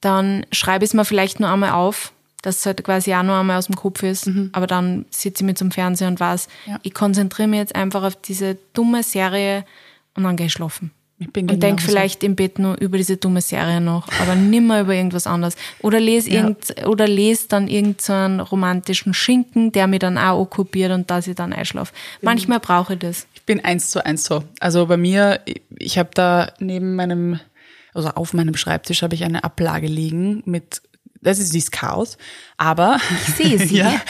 dann 0.00 0.46
schreibe 0.52 0.84
ich 0.84 0.90
es 0.90 0.94
mir 0.94 1.04
vielleicht 1.04 1.40
nur 1.40 1.50
einmal 1.50 1.72
auf, 1.72 2.12
dass 2.42 2.58
es 2.58 2.66
halt 2.66 2.82
quasi 2.84 3.14
auch 3.14 3.22
nur 3.22 3.36
einmal 3.36 3.58
aus 3.58 3.66
dem 3.66 3.76
Kopf 3.76 4.02
ist, 4.02 4.26
mhm. 4.28 4.50
aber 4.52 4.66
dann 4.66 5.04
sitze 5.10 5.42
ich 5.42 5.46
mit 5.46 5.58
zum 5.58 5.70
Fernseher 5.70 6.08
und 6.08 6.20
weiß, 6.20 6.48
ja. 6.66 6.78
ich 6.82 6.94
konzentriere 6.94 7.48
mich 7.48 7.58
jetzt 7.58 7.74
einfach 7.74 8.02
auf 8.02 8.16
diese 8.16 8.56
dumme 8.72 9.02
Serie 9.02 9.64
und 10.14 10.24
dann 10.24 10.36
gehe 10.36 10.46
ich 10.46 10.52
schlafen. 10.52 10.90
Ich 11.18 11.32
bin 11.32 11.50
und 11.50 11.62
denke 11.62 11.82
vielleicht 11.82 12.22
im 12.24 12.36
Bett 12.36 12.58
nur 12.58 12.78
über 12.78 12.98
diese 12.98 13.16
dumme 13.16 13.40
Serie 13.40 13.80
noch, 13.80 14.06
aber 14.20 14.34
nimmer 14.34 14.82
über 14.82 14.94
irgendwas 14.94 15.26
anderes. 15.26 15.56
Oder 15.80 15.98
lese 15.98 16.30
ja. 16.30 16.42
irgend, 16.42 16.86
oder 16.86 17.08
lese 17.08 17.48
dann 17.48 17.68
irgendeinen 17.68 18.38
so 18.38 18.44
romantischen 18.44 19.14
Schinken, 19.14 19.72
der 19.72 19.86
mich 19.86 20.00
dann 20.00 20.18
auch 20.18 20.38
okkupiert 20.38 20.92
und 20.92 21.10
dass 21.10 21.26
ich 21.26 21.34
dann 21.34 21.54
einschlafe. 21.54 21.94
Manchmal 22.20 22.60
brauche 22.60 22.94
ich 22.94 22.98
das. 22.98 23.26
Ich 23.34 23.44
bin 23.44 23.64
eins 23.64 23.90
zu 23.90 24.04
eins 24.04 24.24
so. 24.24 24.44
Also 24.60 24.86
bei 24.86 24.98
mir, 24.98 25.40
ich 25.78 25.96
habe 25.96 26.10
da 26.12 26.52
neben 26.58 26.96
meinem, 26.96 27.40
also 27.94 28.10
auf 28.10 28.34
meinem 28.34 28.54
Schreibtisch 28.54 29.00
habe 29.00 29.14
ich 29.14 29.24
eine 29.24 29.42
Ablage 29.42 29.86
liegen 29.86 30.42
mit, 30.44 30.82
das 31.22 31.38
ist 31.38 31.54
dieses 31.54 31.70
Chaos, 31.70 32.18
aber 32.58 33.00
ich 33.26 33.34
sehe 33.36 33.58
sie. 33.58 33.76
ja, 33.78 34.02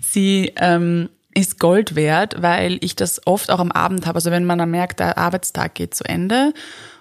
sie 0.00 0.52
ähm, 0.56 1.10
ist 1.34 1.58
Gold 1.58 1.96
wert, 1.96 2.36
weil 2.40 2.78
ich 2.80 2.96
das 2.96 3.26
oft 3.26 3.50
auch 3.50 3.58
am 3.58 3.72
Abend 3.72 4.06
habe. 4.06 4.16
Also 4.16 4.30
wenn 4.30 4.44
man 4.44 4.58
dann 4.58 4.70
merkt, 4.70 5.00
der 5.00 5.18
Arbeitstag 5.18 5.74
geht 5.74 5.94
zu 5.94 6.04
Ende 6.04 6.54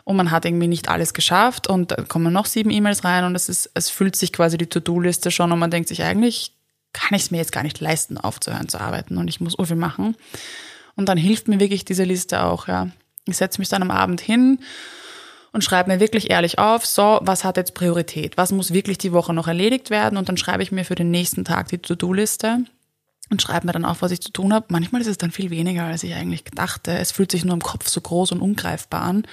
und 0.04 0.16
man 0.16 0.32
hat 0.32 0.46
irgendwie 0.46 0.68
nicht 0.68 0.90
alles 0.90 1.14
geschafft 1.14 1.68
und 1.68 1.92
da 1.92 2.02
kommen 2.04 2.34
noch 2.34 2.48
sieben 2.48 2.72
E-Mails 2.72 3.04
rein 3.04 3.26
und 3.26 3.36
es 3.36 3.48
ist, 3.48 3.70
es 3.76 3.90
fühlt 3.90 4.16
sich 4.16 4.34
quasi 4.34 4.58
die 4.58 4.68
To-Do-Liste 4.68 5.32
schon 5.32 5.52
und 5.52 5.60
man 5.60 5.72
denkt 5.72 5.88
sich 5.88 6.04
eigentlich, 6.04 6.54
kann 6.94 7.16
ich 7.16 7.24
es 7.24 7.32
mir 7.32 7.38
jetzt 7.38 7.52
gar 7.52 7.64
nicht 7.64 7.80
leisten, 7.80 8.18
aufzuhören 8.18 8.70
zu 8.70 8.82
arbeiten 8.82 9.18
und 9.18 9.28
ich 9.28 9.40
muss 9.40 9.54
so 9.54 9.66
viel 9.66 9.76
machen. 9.76 10.16
Und 10.96 11.10
dann 11.10 11.18
hilft 11.18 11.48
mir 11.48 11.60
wirklich 11.60 11.86
diese 11.86 12.04
Liste 12.04 12.44
auch, 12.44 12.68
ja. 12.68 12.90
Ich 13.26 13.38
setze 13.38 13.60
mich 13.60 13.70
dann 13.70 13.82
am 13.82 13.92
Abend 13.92 14.20
hin 14.20 14.60
und 15.54 15.64
schreibe 15.64 15.92
mir 15.92 16.00
wirklich 16.00 16.30
ehrlich 16.30 16.60
auf, 16.60 16.86
so, 16.86 17.20
was 17.22 17.46
hat 17.46 17.56
jetzt 17.56 17.74
Priorität? 17.74 18.36
Was 18.36 18.52
muss 18.52 18.74
wirklich 18.74 18.98
die 18.98 19.14
Woche 19.14 19.34
noch 19.34 19.48
erledigt 19.48 19.92
werden? 19.92 20.18
Und 20.18 20.28
dann 20.28 20.36
schreibe 20.36 20.62
ich 20.62 20.72
mir 20.72 20.84
für 20.84 20.96
den 20.96 21.10
nächsten 21.10 21.46
Tag 21.46 21.70
die 21.70 21.78
To-Do-Liste 21.78 22.66
und 23.30 23.42
schreibe 23.42 23.66
mir 23.66 23.74
dann 23.74 23.86
auf, 23.86 24.02
was 24.02 24.12
ich 24.12 24.22
zu 24.22 24.32
tun 24.32 24.54
habe. 24.54 24.68
Manchmal 24.70 25.02
ist 25.02 25.08
es 25.08 25.18
dann 25.18 25.32
viel 25.32 25.50
weniger, 25.50 25.86
als 25.86 26.04
ich 26.04 26.14
eigentlich 26.14 26.44
dachte. 26.44 26.92
Es 26.92 27.12
fühlt 27.12 27.32
sich 27.32 27.46
nur 27.46 27.54
im 27.54 27.62
Kopf 27.62 27.88
so 27.88 28.02
groß 28.02 28.32
und 28.32 28.42
ungreifbar 28.42 29.02
an. 29.02 29.26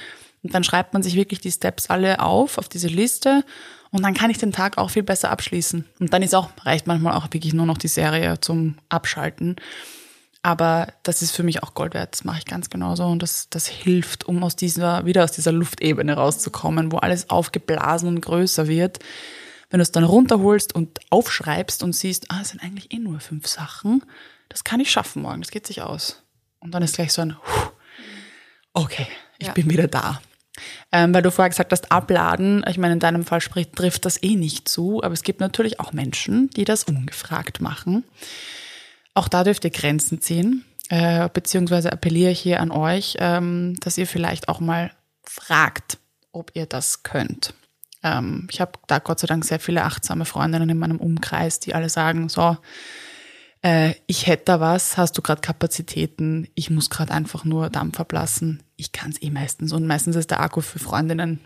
Und 0.42 0.54
dann 0.54 0.64
schreibt 0.64 0.94
man 0.94 1.02
sich 1.02 1.16
wirklich 1.16 1.40
die 1.40 1.50
Steps 1.50 1.90
alle 1.90 2.20
auf, 2.20 2.56
auf 2.56 2.68
diese 2.68 2.88
Liste. 2.88 3.44
Und 3.90 4.02
dann 4.02 4.14
kann 4.14 4.30
ich 4.30 4.38
den 4.38 4.52
Tag 4.52 4.78
auch 4.78 4.90
viel 4.90 5.02
besser 5.02 5.30
abschließen. 5.30 5.84
Und 5.98 6.12
dann 6.12 6.22
ist 6.22 6.34
auch, 6.34 6.50
reicht 6.62 6.86
manchmal 6.86 7.14
auch 7.14 7.26
wirklich 7.32 7.52
nur 7.52 7.66
noch 7.66 7.78
die 7.78 7.88
Serie 7.88 8.40
zum 8.40 8.76
Abschalten. 8.88 9.56
Aber 10.42 10.88
das 11.02 11.20
ist 11.20 11.32
für 11.32 11.42
mich 11.42 11.62
auch 11.62 11.74
Gold 11.74 11.92
wert. 11.92 12.14
Das 12.14 12.24
mache 12.24 12.38
ich 12.38 12.46
ganz 12.46 12.70
genauso. 12.70 13.04
Und 13.04 13.22
das, 13.22 13.48
das 13.50 13.66
hilft, 13.66 14.24
um 14.24 14.42
aus 14.42 14.56
dieser, 14.56 15.04
wieder 15.04 15.24
aus 15.24 15.32
dieser 15.32 15.52
Luftebene 15.52 16.14
rauszukommen, 16.14 16.92
wo 16.92 16.98
alles 16.98 17.28
aufgeblasen 17.28 18.08
und 18.08 18.22
größer 18.22 18.66
wird 18.66 19.00
wenn 19.70 19.78
du 19.78 19.82
es 19.82 19.92
dann 19.92 20.04
runterholst 20.04 20.74
und 20.74 20.98
aufschreibst 21.10 21.82
und 21.82 21.94
siehst, 21.94 22.30
ah, 22.30 22.40
es 22.42 22.50
sind 22.50 22.62
eigentlich 22.62 22.92
eh 22.92 22.98
nur 22.98 23.20
fünf 23.20 23.46
Sachen, 23.46 24.04
das 24.48 24.64
kann 24.64 24.80
ich 24.80 24.90
schaffen 24.90 25.22
morgen, 25.22 25.40
das 25.40 25.50
geht 25.50 25.66
sich 25.66 25.80
aus. 25.80 26.22
Und 26.58 26.72
dann 26.72 26.82
ist 26.82 26.96
gleich 26.96 27.12
so 27.12 27.22
ein, 27.22 27.36
okay, 28.74 29.06
ich 29.38 29.46
ja. 29.46 29.52
bin 29.52 29.70
wieder 29.70 29.88
da. 29.88 30.20
Ähm, 30.92 31.14
weil 31.14 31.22
du 31.22 31.30
vorher 31.30 31.48
gesagt 31.48 31.72
hast, 31.72 31.90
abladen, 31.90 32.64
ich 32.68 32.76
meine, 32.76 32.94
in 32.94 33.00
deinem 33.00 33.24
Fall 33.24 33.40
spricht, 33.40 33.74
trifft 33.74 34.04
das 34.04 34.22
eh 34.22 34.34
nicht 34.34 34.68
zu, 34.68 35.02
aber 35.02 35.14
es 35.14 35.22
gibt 35.22 35.40
natürlich 35.40 35.80
auch 35.80 35.92
Menschen, 35.92 36.50
die 36.50 36.64
das 36.64 36.84
ungefragt 36.84 37.60
machen. 37.60 38.04
Auch 39.14 39.28
da 39.28 39.44
dürft 39.44 39.64
ihr 39.64 39.70
Grenzen 39.70 40.20
ziehen, 40.20 40.64
äh, 40.88 41.28
beziehungsweise 41.32 41.92
appelliere 41.92 42.32
ich 42.32 42.40
hier 42.40 42.60
an 42.60 42.72
euch, 42.72 43.16
ähm, 43.20 43.76
dass 43.80 43.96
ihr 43.96 44.06
vielleicht 44.06 44.48
auch 44.48 44.60
mal 44.60 44.90
fragt, 45.22 45.98
ob 46.32 46.50
ihr 46.54 46.66
das 46.66 47.04
könnt. 47.04 47.54
Ähm, 48.02 48.48
ich 48.50 48.60
habe 48.60 48.72
da 48.86 48.98
Gott 48.98 49.20
sei 49.20 49.26
Dank 49.26 49.44
sehr 49.44 49.60
viele 49.60 49.84
achtsame 49.84 50.24
Freundinnen 50.24 50.68
in 50.68 50.78
meinem 50.78 50.98
Umkreis, 50.98 51.60
die 51.60 51.74
alle 51.74 51.88
sagen, 51.88 52.28
so, 52.28 52.56
äh, 53.62 53.94
ich 54.06 54.26
hätte 54.26 54.44
da 54.46 54.60
was, 54.60 54.96
hast 54.96 55.18
du 55.18 55.22
gerade 55.22 55.40
Kapazitäten, 55.40 56.48
ich 56.54 56.70
muss 56.70 56.90
gerade 56.90 57.12
einfach 57.12 57.44
nur 57.44 57.68
Dampf 57.68 58.00
ablassen. 58.00 58.62
Ich 58.76 58.92
kann 58.92 59.10
es 59.10 59.22
eh 59.22 59.30
meistens. 59.30 59.72
Und 59.72 59.86
meistens 59.86 60.16
ist 60.16 60.30
der 60.30 60.40
Akku 60.40 60.62
für 60.62 60.78
Freundinnen 60.78 61.40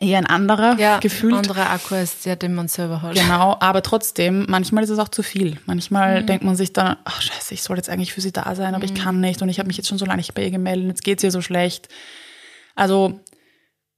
eher 0.00 0.18
ein 0.18 0.26
anderer 0.26 0.78
ja, 0.78 0.98
gefühlt. 0.98 1.32
Ein 1.32 1.38
anderer 1.38 1.70
Akku 1.70 1.94
ist 1.94 2.24
der, 2.26 2.36
den 2.36 2.54
man 2.54 2.68
selber 2.68 3.02
hat. 3.02 3.14
Genau, 3.14 3.56
aber 3.60 3.82
trotzdem, 3.82 4.46
manchmal 4.48 4.84
ist 4.84 4.90
es 4.90 4.98
auch 4.98 5.08
zu 5.08 5.22
viel. 5.22 5.58
Manchmal 5.66 6.22
mhm. 6.22 6.26
denkt 6.26 6.44
man 6.44 6.56
sich 6.56 6.72
dann, 6.72 6.96
ach 7.04 7.22
scheiße, 7.22 7.54
ich 7.54 7.62
soll 7.62 7.76
jetzt 7.76 7.88
eigentlich 7.88 8.12
für 8.12 8.20
sie 8.20 8.32
da 8.32 8.54
sein, 8.54 8.74
aber 8.74 8.86
mhm. 8.86 8.92
ich 8.92 9.00
kann 9.00 9.20
nicht 9.20 9.42
und 9.42 9.48
ich 9.48 9.58
habe 9.58 9.66
mich 9.66 9.76
jetzt 9.76 9.88
schon 9.88 9.98
so 9.98 10.06
lange 10.06 10.18
nicht 10.18 10.34
bei 10.34 10.44
ihr 10.44 10.50
gemeldet, 10.50 10.88
jetzt 10.88 11.04
geht 11.04 11.18
es 11.18 11.24
ihr 11.24 11.30
so 11.30 11.40
schlecht. 11.40 11.88
Also 12.74 13.20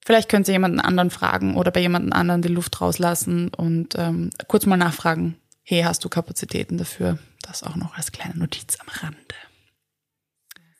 Vielleicht 0.04 0.28
könnt 0.28 0.48
ihr 0.48 0.52
jemanden 0.52 0.80
anderen 0.80 1.10
fragen 1.10 1.56
oder 1.56 1.70
bei 1.70 1.80
jemanden 1.80 2.12
anderen 2.12 2.42
die 2.42 2.48
Luft 2.48 2.80
rauslassen 2.80 3.48
und 3.48 3.94
ähm, 3.96 4.30
kurz 4.48 4.66
mal 4.66 4.76
nachfragen, 4.76 5.36
hey, 5.62 5.82
hast 5.82 6.04
du 6.04 6.08
Kapazitäten 6.08 6.78
dafür? 6.78 7.18
Das 7.42 7.62
auch 7.62 7.76
noch 7.76 7.96
als 7.96 8.12
kleine 8.12 8.36
Notiz 8.36 8.78
am 8.80 8.88
Rande. 8.88 9.18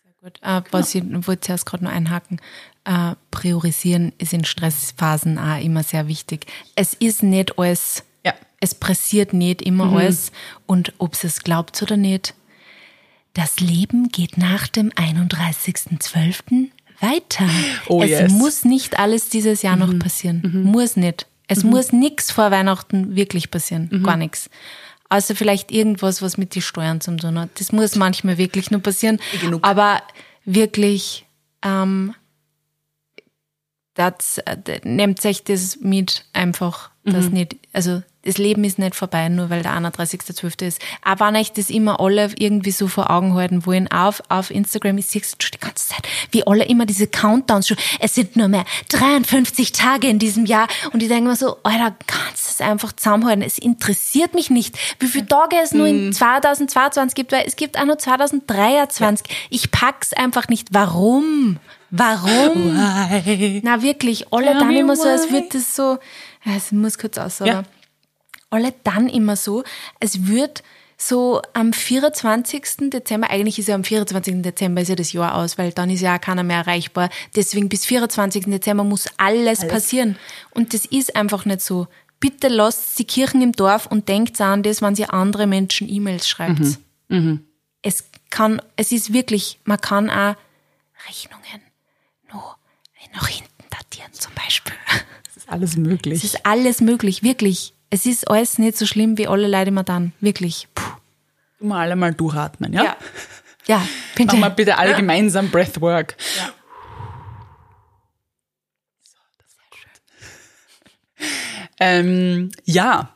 Sehr 0.03 0.13
gut. 0.23 0.39
Äh, 0.43 0.63
was 0.71 0.93
genau. 0.93 1.19
ich 1.19 1.27
wollte 1.27 1.41
zuerst 1.43 1.67
gerade 1.67 1.85
noch 1.85 1.93
einhaken. 1.93 2.41
Äh, 2.85 3.15
priorisieren 3.31 4.13
ist 4.19 4.33
in 4.33 4.45
Stressphasen 4.45 5.39
auch 5.39 5.63
immer 5.63 5.83
sehr 5.83 6.09
wichtig. 6.09 6.47
Es 6.75 6.95
ist 6.95 7.23
nicht 7.23 7.59
alles, 7.59 8.05
ja. 8.25 8.33
es 8.61 8.75
pressiert 8.75 9.33
nicht 9.35 9.61
immer 9.63 9.87
mhm. 9.87 9.97
alles. 9.99 10.33
Und 10.67 10.95
ob 10.99 11.15
es 11.23 11.43
glaubt 11.43 11.81
oder 11.83 11.97
nicht, 11.97 12.35
das 13.35 13.61
Leben 13.61 14.09
geht 14.09 14.39
nach 14.39 14.67
dem 14.67 14.91
31.12 14.91 16.71
weiter. 17.01 17.49
Oh, 17.89 18.03
es 18.03 18.11
yes. 18.11 18.33
muss 18.33 18.65
nicht 18.65 18.99
alles 18.99 19.29
dieses 19.29 19.63
Jahr 19.63 19.77
mhm. 19.77 19.83
noch 19.83 19.99
passieren. 19.99 20.43
Mhm. 20.45 20.63
Muss 20.63 20.97
nicht. 20.97 21.27
Es 21.49 21.65
mhm. 21.65 21.71
muss 21.71 21.93
nichts 21.93 22.31
vor 22.31 22.51
Weihnachten 22.51 23.17
wirklich 23.17 23.51
passieren. 23.51 23.89
Mhm. 23.91 24.03
Gar 24.03 24.17
nichts. 24.17 24.51
Außer 25.09 25.35
vielleicht 25.35 25.73
irgendwas, 25.73 26.23
was 26.23 26.39
mit 26.39 26.55
den 26.55 26.63
Steuern 26.63 27.01
zu 27.01 27.17
tun 27.17 27.39
hat. 27.39 27.51
Das 27.59 27.73
muss 27.73 27.97
manchmal 27.97 28.39
wirklich 28.39 28.71
nur 28.71 28.81
passieren. 28.81 29.19
Genug. 29.41 29.67
Aber 29.67 30.03
wirklich, 30.45 31.27
ähm, 31.63 32.15
das, 33.95 34.39
äh, 34.39 34.81
nehmt 34.85 35.21
sich 35.21 35.43
das 35.43 35.81
mit 35.81 36.25
einfach, 36.33 36.91
das 37.05 37.27
mhm. 37.27 37.33
nicht, 37.33 37.57
also 37.73 38.03
das 38.23 38.37
Leben 38.37 38.65
ist 38.65 38.79
nicht 38.79 38.95
vorbei, 38.95 39.29
nur 39.31 39.49
weil 39.49 39.63
der 39.63 39.73
31.12. 39.73 40.67
ist. 40.67 40.81
Aber 41.03 41.27
wenn 41.27 41.37
euch 41.37 41.53
das 41.53 41.71
immer 41.71 42.01
alle 42.01 42.31
irgendwie 42.37 42.71
so 42.71 42.87
vor 42.87 43.11
Augen 43.11 43.35
halten 43.35 43.65
wollen, 43.65 43.91
auf, 43.91 44.23
auf 44.29 44.51
Instagram, 44.51 44.99
ich 44.99 45.07
sehe 45.07 45.23
es 45.23 45.37
schon 45.41 45.53
die 45.55 45.59
ganze 45.59 45.89
Zeit, 45.89 46.03
wie 46.31 46.47
alle 46.47 46.65
immer 46.65 46.85
diese 46.85 47.07
Countdowns 47.07 47.69
schon, 47.69 47.79
es 47.99 48.15
sind 48.15 48.37
nur 48.37 48.49
mehr 48.49 48.65
53 48.91 49.73
Tage 49.73 50.09
in 50.09 50.19
diesem 50.19 50.45
Jahr 50.45 50.69
und 50.93 51.03
ich 51.03 51.09
denke 51.09 51.31
mir 51.31 51.37
so, 51.37 51.57
Alter, 51.63 51.97
kannst 52.07 52.47
du 52.47 52.51
es 52.51 52.61
einfach 52.61 52.93
zusammenhalten? 52.93 53.43
Es 53.43 53.57
interessiert 53.57 54.35
mich 54.35 54.51
nicht, 54.51 54.77
wie 54.99 55.07
viele 55.07 55.27
Tage 55.27 55.57
es 55.63 55.73
nur 55.73 55.87
in 55.87 56.13
2022 56.13 57.15
mhm. 57.15 57.17
gibt, 57.17 57.33
weil 57.33 57.45
es 57.47 57.57
gibt 57.57 57.79
auch 57.79 57.87
nur 57.87 57.99
2023. 57.99 59.27
Ich 59.49 59.71
pack's 59.71 60.13
einfach 60.13 60.49
nicht. 60.49 60.69
Warum? 60.73 61.59
Warum? 61.91 62.77
Why? 62.77 63.61
Na 63.65 63.83
wirklich, 63.83 64.31
alle 64.31 64.53
dann 64.53 64.77
immer 64.77 64.95
so, 64.95 65.09
als 65.09 65.33
würde 65.33 65.49
das 65.53 65.75
so, 65.75 65.99
es 66.45 66.71
muss 66.71 66.99
kurz 66.99 67.17
aussagen. 67.17 67.51
Ja 67.51 67.63
alle 68.51 68.75
dann 68.85 69.09
immer 69.09 69.37
so, 69.37 69.65
es 70.01 70.27
wird 70.27 70.63
so 71.01 71.41
am 71.55 71.73
24. 71.73 72.91
Dezember, 72.91 73.31
eigentlich 73.31 73.59
ist 73.59 73.69
ja 73.69 73.75
am 73.75 73.85
24. 73.85 74.43
Dezember 74.43 74.83
ist 74.83 74.89
ja 74.89 74.97
das 74.97 75.13
Jahr 75.13 75.35
aus, 75.35 75.57
weil 75.57 75.73
dann 75.73 75.89
ist 75.89 76.03
ja 76.03 76.17
auch 76.17 76.21
keiner 76.21 76.43
mehr 76.43 76.59
erreichbar. 76.59 77.09
Deswegen 77.35 77.69
bis 77.69 77.87
24. 77.87 78.45
Dezember 78.47 78.85
muss 78.85 79.07
alles, 79.17 79.61
alles. 79.61 79.73
passieren. 79.73 80.17
Und 80.51 80.75
das 80.75 80.85
ist 80.85 81.17
einfach 81.17 81.47
nicht 81.47 81.63
so. 81.63 81.87
Bitte 82.19 82.49
lasst 82.49 82.99
die 82.99 83.05
Kirchen 83.05 83.41
im 83.41 83.53
Dorf 83.53 83.87
und 83.87 84.09
denkt 84.09 84.39
an 84.43 84.63
das, 84.63 84.83
wenn 84.83 84.95
sie 84.95 85.07
andere 85.07 85.47
Menschen 85.47 85.89
E-Mails 85.89 86.29
schreibt. 86.29 86.61
Mhm. 86.61 86.77
Mhm. 87.09 87.45
Es 87.81 88.05
kann, 88.29 88.61
es 88.77 88.93
ist 88.93 89.15
wirklich, 89.15 89.59
man 89.65 89.81
kann 89.81 90.11
auch 90.11 90.35
Rechnungen 91.09 91.63
noch 92.31 92.59
nach 93.15 93.27
hinten 93.27 93.49
datieren 93.71 94.13
zum 94.13 94.35
Beispiel. 94.35 94.75
Es 95.27 95.39
ist 95.39 95.49
alles 95.49 95.77
möglich. 95.77 96.19
Es 96.19 96.25
ist 96.25 96.45
alles 96.45 96.83
möglich, 96.83 97.23
wirklich. 97.23 97.73
Es 97.91 98.07
ist 98.07 98.29
alles 98.31 98.59
nicht 98.59 98.79
so 98.79 98.87
schlimm, 98.87 99.19
wie 99.19 99.27
alle 99.27 99.49
Leute 99.49 99.69
immer 99.69 99.83
dann. 99.85 100.13
Wirklich. 100.21 100.69
Puh. 100.75 100.85
Mal 101.67 101.81
alle 101.83 101.97
mal 101.97 102.15
durchatmen, 102.15 102.73
ja? 102.73 102.85
Ja. 102.85 102.97
Ja, 103.67 103.87
bitte. 104.15 104.37
Machen 104.37 104.41
wir 104.41 104.51
bitte 104.51 104.79
alle 104.79 104.95
gemeinsam 104.97 105.51
Breathwork. 105.51 106.17
Ja. 106.39 106.51
Ähm, 111.83 112.51
ja, 112.65 113.15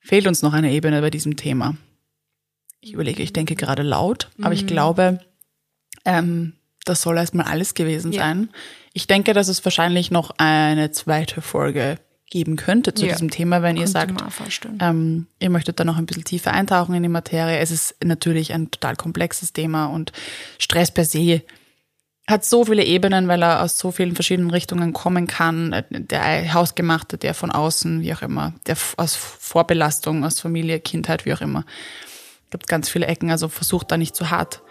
fehlt 0.00 0.26
uns 0.26 0.40
noch 0.42 0.54
eine 0.54 0.70
Ebene 0.72 1.00
bei 1.02 1.10
diesem 1.10 1.36
Thema. 1.36 1.76
Ich 2.80 2.92
überlege, 2.94 3.22
ich 3.22 3.32
denke 3.32 3.54
gerade 3.56 3.82
laut, 3.82 4.30
aber 4.42 4.52
ich 4.54 4.66
glaube, 4.66 5.20
ähm, 6.06 6.54
das 6.84 7.02
soll 7.02 7.16
erstmal 7.18 7.46
alles 7.46 7.74
gewesen 7.74 8.12
Ja. 8.12 8.22
sein. 8.22 8.48
Ich 8.94 9.06
denke, 9.06 9.32
dass 9.34 9.48
es 9.48 9.64
wahrscheinlich 9.64 10.10
noch 10.10 10.30
eine 10.38 10.92
zweite 10.92 11.42
Folge 11.42 11.98
geben 12.30 12.56
könnte 12.56 12.94
zu 12.94 13.06
Ja. 13.06 13.12
diesem 13.12 13.30
Thema, 13.30 13.62
wenn 13.62 13.76
ihr 13.76 13.86
sagt, 13.86 14.14
ähm, 14.80 15.26
ihr 15.38 15.50
möchtet 15.50 15.78
da 15.78 15.84
noch 15.84 15.98
ein 15.98 16.06
bisschen 16.06 16.24
tiefer 16.24 16.52
eintauchen 16.52 16.94
in 16.94 17.02
die 17.02 17.08
Materie. 17.08 17.58
Es 17.58 17.70
ist 17.70 17.94
natürlich 18.02 18.52
ein 18.52 18.70
total 18.70 18.96
komplexes 18.96 19.52
Thema 19.52 19.86
und 19.86 20.12
Stress 20.58 20.92
per 20.92 21.04
se 21.04 21.42
hat 22.26 22.44
so 22.44 22.64
viele 22.64 22.84
Ebenen, 22.84 23.28
weil 23.28 23.42
er 23.42 23.62
aus 23.62 23.78
so 23.78 23.90
vielen 23.90 24.14
verschiedenen 24.14 24.50
Richtungen 24.50 24.94
kommen 24.94 25.26
kann. 25.26 25.84
Der 25.90 26.54
Hausgemachte, 26.54 27.18
der 27.18 27.34
von 27.34 27.50
außen, 27.50 28.00
wie 28.00 28.14
auch 28.14 28.22
immer, 28.22 28.54
der 28.66 28.76
aus 28.96 29.14
Vorbelastung, 29.14 30.24
aus 30.24 30.40
Familie, 30.40 30.80
Kindheit, 30.80 31.26
wie 31.26 31.34
auch 31.34 31.42
immer. 31.42 31.64
Gibt 32.50 32.66
ganz 32.66 32.88
viele 32.88 33.06
Ecken, 33.06 33.30
also 33.30 33.48
versucht 33.48 33.90
da 33.92 33.96
nicht 33.96 34.16
zu 34.16 34.30
hart 34.30 34.62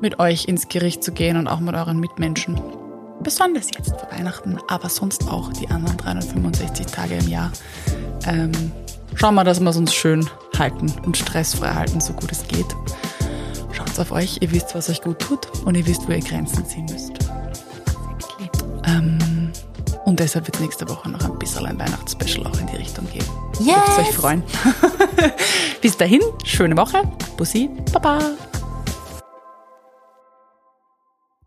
mit 0.00 0.18
euch 0.18 0.46
ins 0.46 0.68
Gericht 0.68 1.04
zu 1.04 1.12
gehen 1.12 1.36
und 1.36 1.46
auch 1.46 1.60
mit 1.60 1.76
euren 1.76 2.00
Mitmenschen. 2.00 2.60
Besonders 3.22 3.70
jetzt 3.76 3.90
vor 3.98 4.08
Weihnachten, 4.10 4.58
aber 4.68 4.88
sonst 4.88 5.28
auch 5.28 5.52
die 5.52 5.68
anderen 5.68 5.96
365 5.96 6.86
Tage 6.86 7.16
im 7.16 7.28
Jahr. 7.28 7.50
Ähm, 8.26 8.52
schauen 9.14 9.34
wir, 9.34 9.44
dass 9.44 9.60
wir 9.60 9.70
es 9.70 9.76
uns 9.76 9.94
schön 9.94 10.28
halten 10.58 10.92
und 11.04 11.16
stressfrei 11.16 11.74
halten, 11.74 12.00
so 12.00 12.12
gut 12.12 12.30
es 12.30 12.46
geht. 12.46 12.66
Schaut 13.72 13.98
auf 13.98 14.12
euch, 14.12 14.38
ihr 14.40 14.50
wisst, 14.52 14.74
was 14.74 14.88
euch 14.88 15.02
gut 15.02 15.18
tut 15.18 15.48
und 15.64 15.74
ihr 15.74 15.86
wisst, 15.86 16.08
wo 16.08 16.12
ihr 16.12 16.20
Grenzen 16.20 16.64
ziehen 16.66 16.86
müsst. 16.86 17.12
Ähm, 18.86 19.52
und 20.04 20.20
deshalb 20.20 20.46
wird 20.46 20.60
nächste 20.60 20.88
Woche 20.88 21.10
noch 21.10 21.24
ein 21.24 21.38
bisschen 21.38 21.66
ein 21.66 21.78
Weihnachtsspecial 21.78 22.46
auch 22.46 22.60
in 22.60 22.66
die 22.68 22.76
Richtung 22.76 23.06
gehen. 23.10 23.24
Yes! 23.58 23.74
Dürft 23.84 23.98
euch 23.98 24.14
freuen. 24.14 24.42
Bis 25.82 25.96
dahin, 25.96 26.20
schöne 26.44 26.76
Woche. 26.76 27.02
Bussi, 27.36 27.68
Baba. 27.92 28.18